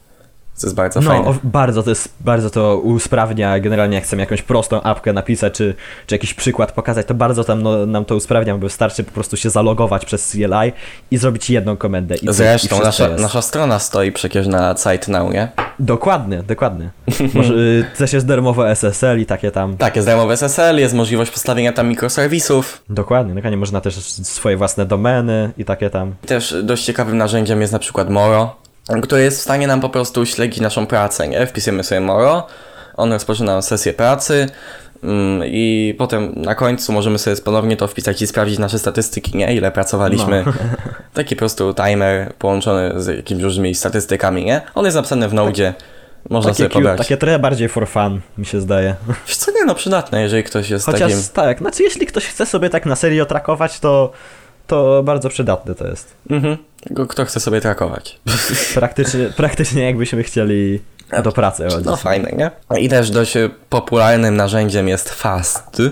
Co 0.54 0.66
jest 0.66 0.76
bardzo 0.76 1.00
No, 1.00 1.10
fajne. 1.10 1.28
o, 1.28 1.34
bardzo 1.44 1.82
to 1.82 1.90
jest, 1.90 2.08
bardzo 2.20 2.50
to 2.50 2.78
usprawnia, 2.78 3.60
generalnie 3.60 3.94
jak 3.94 4.04
chcemy 4.04 4.22
jakąś 4.22 4.42
prostą 4.42 4.82
apkę 4.82 5.12
napisać, 5.12 5.52
czy, 5.52 5.74
czy 6.06 6.14
jakiś 6.14 6.34
przykład 6.34 6.72
pokazać, 6.72 7.06
to 7.06 7.14
bardzo 7.14 7.44
tam 7.44 7.62
no, 7.62 7.86
nam 7.86 8.04
to 8.04 8.16
usprawnia, 8.16 8.54
bo 8.54 8.60
wystarczy 8.60 9.04
po 9.04 9.12
prostu 9.12 9.36
się 9.36 9.50
zalogować 9.50 10.04
przez 10.04 10.30
CLI 10.30 10.72
i 11.10 11.18
zrobić 11.18 11.50
jedną 11.50 11.76
komendę. 11.76 12.14
I, 12.14 12.24
i 12.24 12.32
Zresztą 12.32 12.68
wszystko 12.68 12.86
nasza, 12.86 13.08
nasza 13.22 13.42
strona 13.42 13.78
stoi 13.78 14.12
przecież 14.12 14.46
na 14.46 14.74
site 14.76 15.12
Now, 15.12 15.32
nie? 15.32 15.48
Dokładnie, 15.78 16.42
dokładnie. 16.42 16.90
Może, 17.34 17.54
y, 17.54 17.84
też 17.98 18.12
jest 18.12 18.26
darmowe 18.26 18.70
SSL 18.70 19.20
i 19.20 19.26
takie 19.26 19.50
tam. 19.50 19.76
Tak, 19.76 19.96
jest 19.96 20.08
darmowy 20.08 20.32
SSL, 20.32 20.78
jest 20.78 20.94
możliwość 20.94 21.30
postawienia 21.30 21.72
tam 21.72 21.88
mikroserwisów, 21.88 22.82
Dokładnie, 22.88 23.34
dokładnie. 23.34 23.56
Można 23.56 23.80
też 23.80 23.94
swoje 24.04 24.56
własne 24.56 24.86
domeny 24.86 25.50
i 25.58 25.64
takie 25.64 25.90
tam. 25.90 26.14
Też 26.26 26.54
dość 26.62 26.84
ciekawym 26.84 27.16
narzędziem 27.18 27.60
jest 27.60 27.72
na 27.72 27.78
przykład 27.78 28.10
Moro, 28.10 28.56
które 29.02 29.22
jest 29.22 29.38
w 29.38 29.42
stanie 29.42 29.66
nam 29.66 29.80
po 29.80 29.88
prostu 29.88 30.26
śledzić 30.26 30.60
naszą 30.60 30.86
pracę, 30.86 31.28
nie? 31.28 31.46
Wpisujemy 31.46 31.84
sobie 31.84 32.00
Moro, 32.00 32.46
on 32.96 33.12
rozpoczyna 33.12 33.52
nam 33.52 33.62
sesję 33.62 33.92
pracy 33.92 34.46
mm, 35.02 35.42
i 35.46 35.94
potem 35.98 36.32
na 36.36 36.54
końcu 36.54 36.92
możemy 36.92 37.18
sobie 37.18 37.36
ponownie 37.36 37.76
to 37.76 37.88
wpisać 37.88 38.22
i 38.22 38.26
sprawdzić 38.26 38.58
nasze 38.58 38.78
statystyki, 38.78 39.36
nie? 39.36 39.54
Ile 39.54 39.72
pracowaliśmy. 39.72 40.44
Taki 41.14 41.36
po 41.36 41.38
prostu 41.38 41.74
timer 41.74 42.34
połączony 42.34 43.02
z 43.02 43.06
jakimiś 43.06 43.42
różnymi 43.42 43.74
statystykami, 43.74 44.44
nie? 44.44 44.60
On 44.74 44.84
jest 44.84 44.96
napisany 44.96 45.28
w 45.28 45.34
Node, 45.34 45.74
można 46.30 46.50
Takie, 46.50 46.58
sobie 46.58 46.68
cute, 46.68 46.78
pobrać. 46.78 46.98
takie 46.98 47.16
trochę 47.16 47.38
bardziej 47.38 47.68
for 47.68 47.88
fun, 47.88 48.20
mi 48.38 48.46
się 48.46 48.60
zdaje. 48.60 48.94
Wiesz 49.26 49.36
co, 49.36 49.52
nie 49.52 49.64
no, 49.64 49.74
przydatne, 49.74 50.22
jeżeli 50.22 50.44
ktoś 50.44 50.70
jest 50.70 50.86
Chociaż 50.86 51.12
takim... 51.12 51.18
tak, 51.32 51.58
znaczy 51.58 51.82
jeśli 51.82 52.06
ktoś 52.06 52.26
chce 52.26 52.46
sobie 52.46 52.70
tak 52.70 52.86
na 52.86 52.96
serio 52.96 53.26
trakować, 53.26 53.80
to, 53.80 54.12
to 54.72 55.02
bardzo 55.02 55.28
przydatne 55.28 55.74
to 55.74 55.86
jest. 55.86 56.14
Mhm. 56.30 56.56
Kto 57.08 57.24
chce 57.24 57.40
sobie 57.40 57.60
trakować. 57.60 58.18
Praktycznie, 58.74 59.28
praktycznie 59.36 59.82
jakbyśmy 59.84 60.22
chcieli 60.22 60.80
do 61.24 61.32
pracy 61.32 61.64
chodzić. 61.64 61.84
No 61.84 61.96
fajne, 61.96 62.30
nie? 62.32 62.50
I 62.78 62.88
też 62.88 63.10
dość 63.10 63.36
e, 63.36 63.50
popularnym 63.68 64.36
narzędziem 64.36 64.88
jest 64.88 65.10
Fast, 65.10 65.82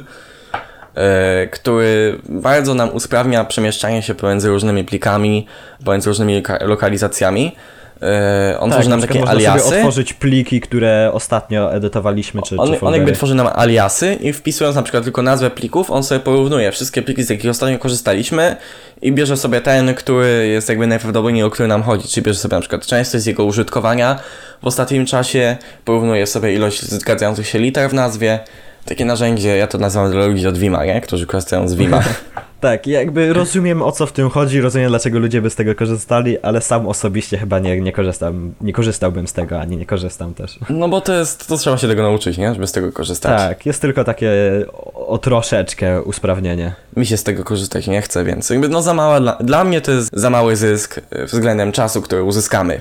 e, 0.95 1.47
który 1.47 2.19
bardzo 2.29 2.75
nam 2.75 2.95
usprawnia 2.95 3.45
przemieszczanie 3.45 4.03
się 4.03 4.15
pomiędzy 4.15 4.49
różnymi 4.49 4.85
plikami, 4.85 5.47
pomiędzy 5.85 6.09
różnymi 6.11 6.43
loka- 6.43 6.67
lokalizacjami. 6.67 7.57
E, 8.03 8.57
On 8.61 8.71
tak, 8.71 8.79
tworzy 8.79 8.91
na 8.91 8.97
nam 8.97 9.07
takie 9.09 9.21
można 9.21 9.35
aliasy. 9.35 9.65
sobie 9.65 9.77
otworzyć 9.77 10.13
pliki, 10.13 10.61
które 10.61 11.11
ostatnio 11.13 11.75
edytowaliśmy, 11.75 12.43
czy, 12.43 12.57
On, 12.57 12.75
czy 12.75 12.81
on 12.81 12.95
jakby 12.95 13.13
tworzy 13.13 13.35
nam 13.35 13.49
aliasy 13.55 14.15
i 14.15 14.33
wpisując 14.33 14.77
na 14.77 14.83
przykład 14.83 15.05
tylko 15.05 15.23
nazwę 15.23 15.51
plików, 15.51 15.91
on 15.91 16.03
sobie 16.03 16.21
porównuje 16.21 16.73
wszystkie 16.73 17.03
pliki, 17.03 17.23
z 17.23 17.31
jakich 17.31 17.51
ostatnio 17.51 17.79
korzystaliśmy 17.79 18.57
i 19.03 19.13
bierze 19.13 19.37
sobie 19.37 19.61
ten, 19.61 19.95
który 19.95 20.49
jest 20.49 20.69
jakby 20.69 20.87
najprawdopodobniej 20.87 21.45
o 21.45 21.51
który 21.51 21.69
nam 21.69 21.83
chodzi, 21.83 22.09
czyli 22.09 22.25
bierze 22.25 22.39
sobie 22.39 22.55
na 22.55 22.61
przykład 22.61 22.87
częstość 22.87 23.25
z 23.25 23.27
jego 23.27 23.45
użytkowania 23.45 24.19
w 24.63 24.67
ostatnim 24.67 25.07
czasie, 25.07 25.57
porównuje 25.85 26.27
sobie 26.27 26.55
ilość 26.55 26.83
zgadzających 26.83 27.47
się 27.47 27.59
liter 27.59 27.91
w 27.91 27.95
nazwie. 27.95 28.39
Takie 28.85 29.05
narzędzie, 29.05 29.57
ja 29.57 29.67
to 29.67 29.79
nazywam 29.79 30.11
dla 30.11 30.27
ludzi 30.27 30.47
od 30.47 30.59
Vima, 30.59 30.85
nie? 30.85 31.01
którzy 31.01 31.27
korzystają 31.27 31.69
z 31.69 31.75
Vima. 31.75 32.03
Tak, 32.61 32.87
jakby 32.87 33.33
rozumiem 33.33 33.83
o 33.83 33.93
co 33.93 34.07
w 34.07 34.13
tym 34.13 34.31
chodzi, 34.31 34.61
rozumiem 34.61 34.89
dlaczego 34.89 35.19
ludzie 35.19 35.43
by 35.43 35.51
z 35.51 35.55
tego 35.55 35.75
korzystali, 35.75 36.39
ale 36.39 36.61
sam 36.61 36.89
osobiście 36.89 37.39
chyba 37.39 37.59
nie, 37.59 37.81
nie, 37.81 37.93
korzystam, 37.93 38.55
nie 38.61 38.73
korzystałbym 38.73 39.27
z 39.27 39.33
tego, 39.33 39.61
ani 39.61 39.77
nie 39.77 39.87
korzystam 39.87 40.35
też. 40.35 40.59
No 40.71 40.89
bo 40.89 41.01
to 41.01 41.15
jest, 41.15 41.49
to 41.49 41.57
trzeba 41.57 41.79
się 41.79 41.89
tego 41.89 42.03
nauczyć, 42.03 42.39
nie? 42.39 42.55
Żeby 42.55 42.67
z 42.67 42.73
tego 42.73 42.93
korzystać. 42.93 43.39
Tak, 43.39 43.67
jest 43.67 43.83
tylko 43.83 44.05
takie 44.05 44.31
o, 44.73 45.07
o 45.07 45.19
troszeczkę 45.19 46.03
usprawnienie. 46.03 46.75
Mi 46.97 47.07
się 47.07 47.17
z 47.17 47.25
tego 47.25 47.45
korzystać 47.45 47.87
nie 47.87 48.03
chce, 48.03 48.25
więc 48.25 48.51
jakby 48.51 48.69
no 48.69 48.83
za 48.83 48.95
mała, 48.95 49.21
dla, 49.21 49.33
dla 49.33 49.65
mnie 49.65 49.81
to 49.81 49.93
jest 49.93 50.11
za 50.13 50.31
mały 50.31 50.57
zysk 50.57 50.99
y, 50.99 51.27
względem 51.27 51.73
czasu, 51.73 52.03
który 52.03 52.23
uzyskamy. 52.23 52.81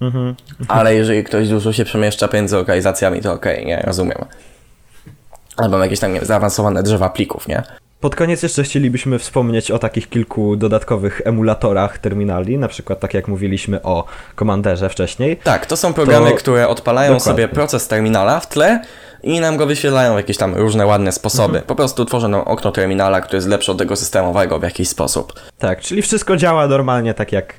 Mhm. 0.00 0.34
Ale 0.68 0.94
jeżeli 0.94 1.24
ktoś 1.24 1.48
dużo 1.48 1.72
się 1.72 1.84
przemieszcza 1.84 2.28
pomiędzy 2.28 2.56
lokalizacjami, 2.56 3.20
to 3.20 3.32
okej, 3.32 3.66
nie? 3.66 3.82
Rozumiem. 3.86 4.24
Albo 5.56 5.78
jakieś 5.78 6.00
tam 6.00 6.12
nie, 6.12 6.24
zaawansowane 6.24 6.82
drzewa 6.82 7.10
plików, 7.10 7.48
nie? 7.48 7.62
Pod 8.00 8.16
koniec 8.16 8.42
jeszcze 8.42 8.62
chcielibyśmy 8.62 9.18
wspomnieć 9.18 9.70
o 9.70 9.78
takich 9.78 10.08
kilku 10.08 10.56
dodatkowych 10.56 11.20
emulatorach 11.24 11.98
terminali, 11.98 12.58
na 12.58 12.68
przykład 12.68 13.00
tak 13.00 13.14
jak 13.14 13.28
mówiliśmy 13.28 13.82
o 13.82 14.04
Commanderze 14.38 14.88
wcześniej. 14.88 15.36
Tak, 15.36 15.66
to 15.66 15.76
są 15.76 15.92
programy, 15.92 16.30
To- 16.30 16.36
które 16.36 16.68
odpalają 16.68 17.12
Dokładnie. 17.14 17.32
sobie 17.32 17.48
proces 17.48 17.88
terminala 17.88 18.40
w 18.40 18.48
tle 18.48 18.82
i 19.22 19.40
nam 19.40 19.56
go 19.56 19.66
wyświetlają 19.66 20.14
w 20.14 20.16
jakieś 20.16 20.36
tam 20.36 20.54
różne 20.54 20.86
ładne 20.86 21.12
sposoby. 21.12 21.62
Po 21.66 21.74
prostu 21.74 22.04
tworzą 22.04 22.28
nam 22.28 22.40
okno 22.40 22.72
terminala, 22.72 23.20
które 23.20 23.36
jest 23.36 23.48
lepsze 23.48 23.72
od 23.72 23.78
tego 23.78 23.96
systemowego 23.96 24.58
w 24.58 24.62
jakiś 24.62 24.88
sposób. 24.88 25.32
Tak, 25.58 25.80
czyli 25.80 26.02
wszystko 26.02 26.36
działa 26.36 26.66
normalnie 26.66 27.14
tak 27.14 27.32
jak, 27.32 27.54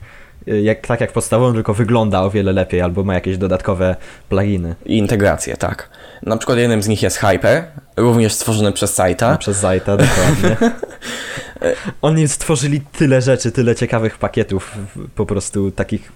jak, 0.47 0.88
tak 0.88 1.02
jak 1.02 1.12
podstawową, 1.12 1.54
tylko 1.54 1.73
wygląda 1.73 2.21
o 2.21 2.30
wiele 2.30 2.54
lepiej 2.54 2.82
albo 2.82 3.04
ma 3.04 3.13
jakieś 3.13 3.38
dodatkowe 3.38 3.95
pluginy 4.30 4.75
I 4.86 4.97
integracje, 4.97 5.58
tak. 5.58 5.89
Na 6.23 6.38
przykład 6.38 6.58
jednym 6.58 6.84
z 6.84 6.88
nich 6.88 7.01
jest 7.03 7.17
Hyper, 7.17 7.63
również 7.97 8.34
stworzony 8.34 8.71
przez 8.71 8.93
Saita. 8.93 9.38
przez 9.38 9.58
Zajta, 9.58 9.97
dokładnie. 9.97 10.58
Oni 12.01 12.27
stworzyli 12.27 12.82
tyle 12.82 13.21
rzeczy, 13.21 13.51
tyle 13.51 13.75
ciekawych 13.75 14.17
pakietów, 14.17 14.71
po 15.15 15.25
prostu 15.25 15.71
takich 15.71 16.12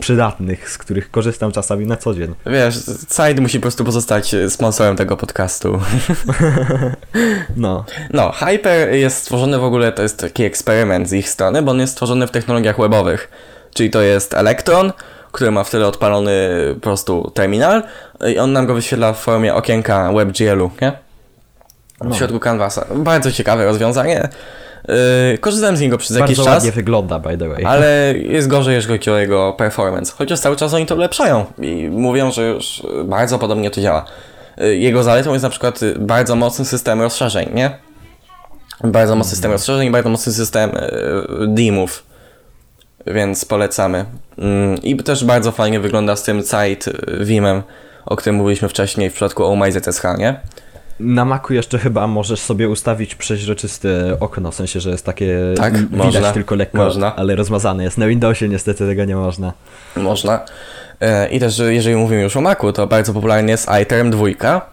przydatnych, 0.00 0.70
z 0.70 0.78
których 0.78 1.10
korzystam 1.10 1.52
czasami 1.52 1.86
na 1.86 1.96
co 1.96 2.14
dzień. 2.14 2.34
Wiesz, 2.46 2.74
Site 3.08 3.40
musi 3.40 3.58
po 3.58 3.62
prostu 3.62 3.84
pozostać 3.84 4.34
sponsorem 4.48 4.96
tego 4.96 5.16
podcastu. 5.16 5.80
No, 7.56 7.84
No, 8.12 8.32
Hyper 8.32 8.94
jest 8.94 9.16
stworzony 9.16 9.58
w 9.58 9.64
ogóle, 9.64 9.92
to 9.92 10.02
jest 10.02 10.18
taki 10.18 10.44
eksperyment 10.44 11.08
z 11.08 11.12
ich 11.12 11.28
strony, 11.28 11.62
bo 11.62 11.70
on 11.70 11.80
jest 11.80 11.92
stworzony 11.92 12.26
w 12.26 12.30
technologiach 12.30 12.80
webowych. 12.80 13.30
Czyli 13.74 13.90
to 13.90 14.02
jest 14.02 14.34
Electron, 14.34 14.92
który 15.32 15.50
ma 15.50 15.64
w 15.64 15.70
tyle 15.70 15.86
odpalony 15.86 16.48
po 16.74 16.80
prostu 16.80 17.30
terminal 17.34 17.82
i 18.34 18.38
on 18.38 18.52
nam 18.52 18.66
go 18.66 18.74
wyświetla 18.74 19.12
w 19.12 19.18
formie 19.18 19.54
okienka 19.54 20.12
WebGL-u, 20.12 20.70
nie? 20.82 20.92
W 22.00 22.08
No. 22.08 22.14
środku 22.14 22.40
Canvasa. 22.40 22.86
Bardzo 22.94 23.32
ciekawe 23.32 23.64
rozwiązanie. 23.64 24.28
Yy, 25.32 25.38
korzystałem 25.38 25.76
z 25.76 25.80
niego 25.80 25.98
przez 25.98 26.16
jakiś 26.16 26.36
bardzo 26.36 26.44
czas, 26.50 26.54
ładnie 26.54 26.72
wygląda, 26.72 27.18
by 27.18 27.38
the 27.38 27.48
way. 27.48 27.64
ale 27.64 28.14
jest 28.36 28.48
gorzej, 28.48 28.74
jeżeli 28.74 28.98
chodzi 28.98 29.10
o 29.10 29.18
jego 29.18 29.52
performance. 29.52 30.12
Chociaż 30.18 30.40
cały 30.40 30.56
czas 30.56 30.74
oni 30.74 30.86
to 30.86 30.94
ulepszają 30.94 31.44
i 31.58 31.88
mówią, 31.92 32.32
że 32.32 32.42
już 32.42 32.82
bardzo 33.04 33.38
podobnie 33.38 33.70
to 33.70 33.80
działa. 33.80 34.04
Yy, 34.58 34.76
Jego 34.76 35.02
zaletą 35.02 35.32
jest 35.32 35.42
na 35.42 35.50
przykład 35.50 35.80
bardzo 35.98 36.36
mocny 36.36 36.64
system 36.64 37.00
rozszerzeń, 37.00 37.48
nie? 37.54 37.78
Bardzo 38.84 39.16
mocny 39.16 39.30
system 39.30 39.52
rozszerzeń 39.52 39.88
i 39.88 39.90
bardzo 39.90 40.10
mocny 40.10 40.32
system 40.32 40.70
yy, 40.70 41.46
dimów. 41.48 42.02
Więc 43.14 43.44
polecamy. 43.44 44.04
Mm, 44.38 44.82
I 44.82 44.96
też 44.96 45.24
bardzo 45.24 45.52
fajnie 45.52 45.80
wygląda 45.80 46.16
z 46.16 46.22
tym 46.22 46.42
site 46.42 46.90
yy, 47.08 47.24
Vimem, 47.24 47.62
o 48.06 48.16
którym 48.16 48.36
mówiliśmy 48.36 48.68
wcześniej 48.68 49.10
w 49.10 49.12
przypadku 49.12 49.44
OMyZSH, 49.44 50.02
nie? 50.18 50.40
Na 51.00 51.24
Macu 51.24 51.54
jeszcze 51.54 51.78
chyba 51.78 52.06
możesz 52.06 52.40
sobie 52.40 52.68
ustawić 52.68 53.14
przeźroczyste 53.14 54.16
okno, 54.20 54.50
w 54.50 54.54
sensie, 54.54 54.80
że 54.80 54.90
jest 54.90 55.06
takie 55.06 55.38
Tak, 55.56 55.76
widać 55.76 56.04
można, 56.04 56.32
tylko 56.32 56.54
lekko, 56.54 56.78
można. 56.78 57.16
ale 57.16 57.36
rozmazane 57.36 57.84
jest. 57.84 57.98
Na 57.98 58.06
Windowsie 58.06 58.48
niestety 58.48 58.86
tego 58.86 59.04
nie 59.04 59.16
można. 59.16 59.52
Można. 59.96 60.44
E, 61.00 61.28
I 61.28 61.40
też, 61.40 61.58
jeżeli 61.68 61.96
mówimy 61.96 62.22
już 62.22 62.36
o 62.36 62.40
Macu, 62.40 62.72
to 62.72 62.86
bardzo 62.86 63.12
popularny 63.12 63.50
jest 63.50 63.68
iTerm 63.82 64.10
2, 64.10 64.70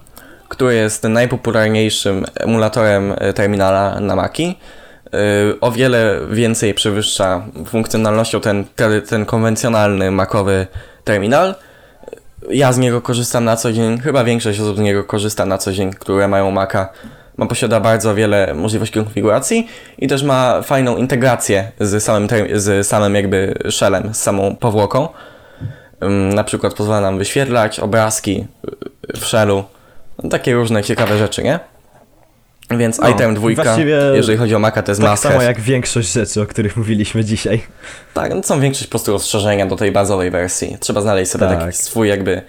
który 0.48 0.74
jest 0.74 1.02
najpopularniejszym 1.04 2.24
emulatorem 2.34 3.14
e, 3.18 3.32
terminala 3.32 4.00
na 4.00 4.16
Maci. 4.16 4.58
E, 5.12 5.60
O 5.60 5.72
wiele 5.72 6.20
więcej 6.30 6.74
przewyższa 6.74 7.42
funkcjonalnością 7.66 8.40
ten, 8.40 8.64
ten, 9.08 9.26
konwencjonalny 9.26 10.10
macowy 10.10 10.66
terminal. 11.04 11.54
Ja 12.50 12.72
z 12.72 12.78
niego 12.78 13.00
korzystam 13.00 13.44
na 13.44 13.56
co 13.56 13.72
dzień, 13.72 13.98
chyba 13.98 14.24
większość 14.24 14.60
osób 14.60 14.76
z 14.76 14.80
niego 14.80 15.04
korzysta 15.04 15.46
na 15.46 15.58
co 15.58 15.72
dzień, 15.72 15.90
które 15.90 16.28
mają 16.28 16.50
Maca. 16.50 16.88
Ma 17.36 17.46
posiada 17.46 17.80
bardzo 17.80 18.14
wiele 18.14 18.54
możliwości 18.54 18.98
konfiguracji 18.98 19.68
i 19.98 20.08
też 20.08 20.22
ma 20.22 20.62
fajną 20.62 20.96
integrację 20.96 21.72
z 21.80 22.04
samym, 22.04 22.28
z 22.54 22.86
samym 22.86 23.14
jakby 23.14 23.54
shellem, 23.70 24.14
z 24.14 24.20
samą 24.20 24.56
powłoką. 24.56 25.08
Na 26.34 26.44
przykład 26.44 26.74
pozwala 26.74 27.00
nam 27.00 27.18
wyświetlać 27.18 27.80
obrazki 27.80 28.46
y, 29.14 29.16
w 29.16 29.26
shellu. 29.26 29.64
No, 30.22 30.30
takie 30.30 30.54
różne 30.54 30.82
ciekawe 30.82 31.18
rzeczy, 31.18 31.42
nie? 31.42 31.60
Więc 32.70 32.98
No, 32.98 33.08
item 33.08 33.34
dwójka, 33.34 33.76
jeżeli 34.14 34.38
chodzi 34.38 34.54
o 34.54 34.58
Maca, 34.58 34.82
to 34.82 34.90
jest 34.90 35.00
Tak 35.02 35.18
samo 35.18 35.42
jak 35.42 35.60
większość 35.60 36.12
rzeczy, 36.12 36.42
o 36.42 36.46
których 36.46 36.76
mówiliśmy 36.76 37.24
dzisiaj. 37.24 37.60
Tak, 38.14 38.34
no 38.34 38.42
są 38.42 38.60
większość 38.60 38.86
po 38.86 38.90
prostu 38.90 39.12
rozszerzenia 39.12 39.66
do 39.66 39.76
tej 39.76 39.92
bazowej 39.92 40.30
wersji. 40.30 40.76
Trzeba 40.80 41.00
znaleźć 41.00 41.30
sobie 41.30 41.46
Tak. 41.46 41.58
taki 41.58 41.76
swój 41.76 42.08
jakby, 42.08 42.42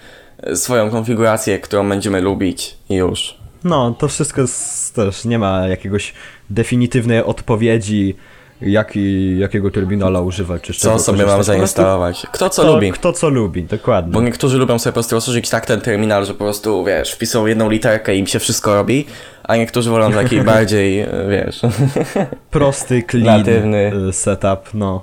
y, 0.50 0.56
swoją 0.56 0.90
konfigurację, 0.90 1.58
którą 1.58 1.88
będziemy 1.88 2.20
lubić 2.20 2.76
i 2.88 2.94
już. 2.94 3.34
No, 3.64 3.94
to 3.98 4.08
wszystko 4.08 4.40
jest, 4.40 4.94
też 4.94 5.24
nie 5.24 5.38
ma 5.38 5.68
jakiegoś 5.68 6.14
definitywnej 6.50 7.24
odpowiedzi, 7.24 8.16
jaki, 8.62 9.38
jakiego 9.38 9.70
terminala 9.70 10.20
używać, 10.20 10.62
czy 10.62 10.72
Co 10.74 10.98
sobie 10.98 11.26
mam 11.26 11.44
zainstalować? 11.44 12.26
Kto 12.32 12.50
co 12.50 12.62
Kto, 12.62 12.74
lubi? 12.74 12.92
kto 12.92 13.12
co 13.12 13.28
lubi, 13.28 13.62
dokładnie. 13.62 14.12
Bo 14.12 14.20
niektórzy 14.20 14.58
lubią 14.58 14.78
sobie 14.78 14.92
po 14.92 14.94
prostu 14.94 15.14
rozszerzyć 15.14 15.50
tak 15.50 15.66
ten 15.66 15.80
terminal, 15.80 16.26
że 16.26 16.32
po 16.32 16.38
prostu, 16.44 16.84
wiesz, 16.84 17.12
wpisują 17.12 17.46
jedną 17.46 17.70
literkę 17.70 18.16
i 18.16 18.18
im 18.18 18.26
się 18.26 18.38
wszystko 18.38 18.74
robi, 18.74 19.06
a 19.50 19.56
niektórzy 19.56 19.90
wolą 19.90 20.12
taki 20.12 20.40
bardziej, 20.52 21.02
y, 21.02 21.06
wiesz... 21.28 21.60
Prosty, 22.50 23.02
clean 23.10 23.38
Natywny. 23.38 23.92
y, 24.08 24.12
setup, 24.12 24.74
no. 24.74 25.02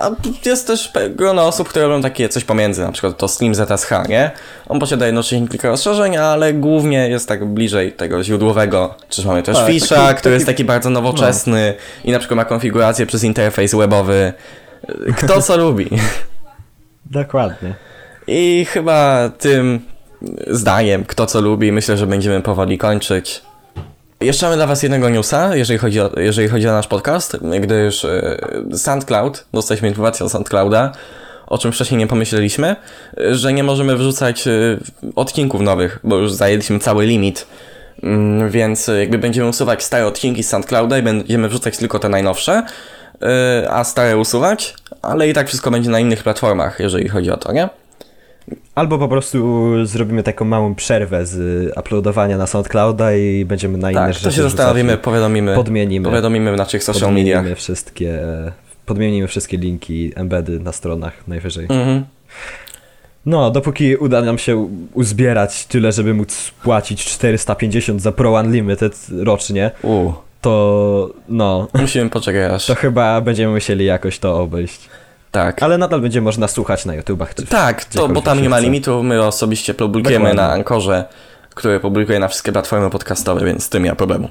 A 0.00 0.10
jest 0.46 0.66
też 0.66 0.92
grono 1.10 1.46
osób, 1.46 1.68
które 1.68 1.86
robią 1.86 2.02
takie 2.02 2.28
coś 2.28 2.44
pomiędzy, 2.44 2.82
na 2.82 2.92
przykład 2.92 3.16
to 3.16 3.28
Slim 3.28 3.54
ZSH, 3.54 3.90
nie? 4.08 4.30
On 4.68 4.78
posiada 4.80 5.06
jednocześnie 5.06 5.48
kilka 5.48 5.68
rozszerzeń, 5.68 6.16
ale 6.16 6.52
głównie 6.54 7.08
jest 7.08 7.28
tak 7.28 7.44
bliżej 7.44 7.92
tego 7.92 8.24
źródłowego. 8.24 8.94
Czyż 9.08 9.24
mamy 9.24 9.42
też 9.42 9.56
Tak, 9.56 9.66
Fisha, 9.66 9.94
taki- 9.96 10.18
który 10.20 10.34
jest 10.34 10.46
taki- 10.46 10.56
taki 10.56 10.64
bardzo 10.64 10.90
nowoczesny 10.90 11.74
i 12.04 12.12
na 12.12 12.18
przykład 12.18 12.36
ma 12.36 12.44
konfigurację 12.44 13.06
przez 13.06 13.24
interfejs 13.24 13.74
webowy. 13.74 14.32
Kto 15.16 15.42
co 15.42 15.56
lubi. 15.56 15.88
Dokładnie. 17.06 17.74
I 18.26 18.66
chyba 18.70 19.30
tym 19.38 19.80
zdaniem, 20.46 21.04
kto 21.04 21.26
co 21.26 21.40
lubi, 21.40 21.72
myślę, 21.72 21.96
że 21.96 22.06
będziemy 22.06 22.40
powoli 22.40 22.78
kończyć. 22.78 23.42
Jeszcze 24.20 24.46
mamy 24.46 24.56
dla 24.56 24.66
Was 24.66 24.82
jednego 24.82 25.08
newsa, 25.08 25.56
jeżeli 25.56 25.78
chodzi 25.78 26.00
o, 26.00 26.10
jeżeli 26.16 26.48
chodzi 26.48 26.68
o 26.68 26.72
nasz 26.72 26.86
podcast, 26.86 27.36
gdyż 27.60 28.04
e, 28.04 28.38
SoundCloud, 28.74 29.44
dostaliśmy 29.52 29.88
informację 29.88 30.26
od 30.26 30.32
SoundClouda, 30.32 30.92
o 31.46 31.58
czym 31.58 31.72
wcześniej 31.72 31.98
nie 31.98 32.06
pomyśleliśmy, 32.06 32.76
e, 33.18 33.34
że 33.34 33.52
nie 33.52 33.64
możemy 33.64 33.96
wrzucać 33.96 34.46
e, 34.46 34.50
odcinków 35.16 35.60
nowych, 35.60 35.98
bo 36.04 36.16
już 36.16 36.32
zajęliśmy 36.32 36.78
cały 36.78 37.06
limit. 37.06 37.46
Mm, 38.02 38.50
Więc 38.50 38.90
jakby 38.98 39.18
będziemy 39.18 39.48
usuwać 39.48 39.82
stare 39.82 40.06
odcinki 40.06 40.42
z 40.42 40.48
SoundClouda 40.48 40.98
i 40.98 41.02
będziemy 41.02 41.48
wrzucać 41.48 41.76
tylko 41.76 41.98
te 41.98 42.08
najnowsze, 42.08 42.62
a 43.70 43.84
stare 43.84 44.16
usuwać, 44.16 44.74
ale 45.02 45.28
i 45.28 45.34
tak 45.34 45.48
wszystko 45.48 45.70
będzie 45.70 45.90
na 45.90 46.00
innych 46.00 46.22
platformach, 46.22 46.80
jeżeli 46.80 47.08
chodzi 47.08 47.30
o 47.30 47.36
to, 47.36 47.52
nie? 47.52 47.68
Albo 48.74 48.98
po 48.98 49.08
prostu 49.08 49.70
zrobimy 49.86 50.22
taką 50.22 50.44
małą 50.44 50.74
przerwę 50.74 51.26
z 51.26 51.38
uploadowania 51.78 52.38
na 52.38 52.46
SoundClouda 52.46 53.16
i 53.16 53.44
będziemy 53.44 53.78
na 53.78 53.90
inne 53.90 54.00
Tak, 54.00 54.12
rzeczy 54.12 54.24
to 54.24 54.30
się 54.30 54.42
zastanowimy, 54.42 54.96
powiadomimy, 54.96 55.54
Podmienimy. 55.54 56.04
powiadomimy 56.08 56.52
w 56.52 56.56
naszych 56.56 56.84
social 56.84 57.12
mediach. 57.14 57.36
Podmienimy 57.36 57.56
wszystkie, 57.56 58.18
podmienimy 58.86 59.26
wszystkie 59.28 59.56
linki, 59.56 60.12
embedy 60.16 60.60
na 60.60 60.72
stronach 60.72 61.28
najwyżej. 61.28 61.64
Mhm. 61.64 62.04
No, 63.26 63.50
dopóki 63.50 63.96
uda 63.96 64.22
nam 64.22 64.38
się 64.38 64.68
uzbierać 64.94 65.66
tyle, 65.66 65.92
żeby 65.92 66.14
móc 66.14 66.50
płacić 66.62 67.04
450 67.04 68.02
za 68.02 68.12
Pro 68.12 68.32
Unlimited 68.32 69.06
rocznie, 69.18 69.70
U, 69.82 70.12
to 70.40 71.10
no, 71.28 71.68
musimy 71.80 72.10
poczekać 72.10 72.52
aż. 72.52 72.66
to 72.66 72.74
chyba 72.74 73.20
będziemy 73.20 73.52
musieli 73.54 73.84
jakoś 73.84 74.18
to 74.18 74.40
obejść. 74.40 74.88
Tak. 75.30 75.62
Ale 75.62 75.78
nadal 75.78 76.00
będzie 76.00 76.20
można 76.20 76.48
słuchać 76.48 76.84
na 76.86 76.94
YouTubach. 76.94 77.34
Czy 77.34 77.46
Tak, 77.46 77.84
to, 77.84 78.08
bo 78.08 78.22
tam 78.22 78.42
nie 78.42 78.48
ma 78.48 78.58
limitu, 78.58 79.02
my 79.02 79.22
osobiście 79.26 79.74
publikujemy 79.74 80.24
Dokładnie. 80.24 80.42
na 80.42 80.52
Ankorze, 80.52 81.04
który 81.54 81.80
publikuje 81.80 82.18
na 82.18 82.28
wszystkie 82.28 82.52
platformy 82.52 82.90
podcastowe, 82.90 83.44
więc 83.44 83.64
z 83.64 83.68
tym 83.68 83.82
nie 83.82 83.90
ma 83.90 83.96
problemu. 83.96 84.28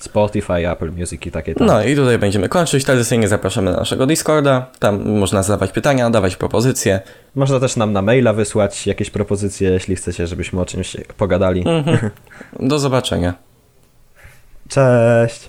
Spotify, 0.00 0.70
Apple 0.70 0.90
Music 0.92 1.26
i 1.26 1.30
takie 1.30 1.54
tam. 1.54 1.66
No 1.66 1.82
i 1.82 1.96
tutaj 1.96 2.18
będziemy 2.18 2.48
kończyć. 2.48 2.84
Tradycyjnie 2.84 3.28
zapraszamy 3.28 3.70
na 3.70 3.76
naszego 3.76 4.06
Discorda. 4.06 4.66
Tam 4.78 5.18
można 5.18 5.42
zadawać 5.42 5.72
pytania, 5.72 6.10
dawać 6.10 6.36
propozycje. 6.36 7.00
Można 7.34 7.60
też 7.60 7.76
nam 7.76 7.92
na 7.92 8.02
maila 8.02 8.32
wysłać 8.32 8.86
jakieś 8.86 9.10
propozycje, 9.10 9.70
jeśli 9.70 9.96
chcecie, 9.96 10.26
żebyśmy 10.26 10.60
o 10.60 10.66
czymś 10.66 10.96
pogadali. 11.16 11.64
Mhm. 11.68 12.10
Do 12.68 12.78
zobaczenia. 12.78 13.34
Cześć! 14.68 15.48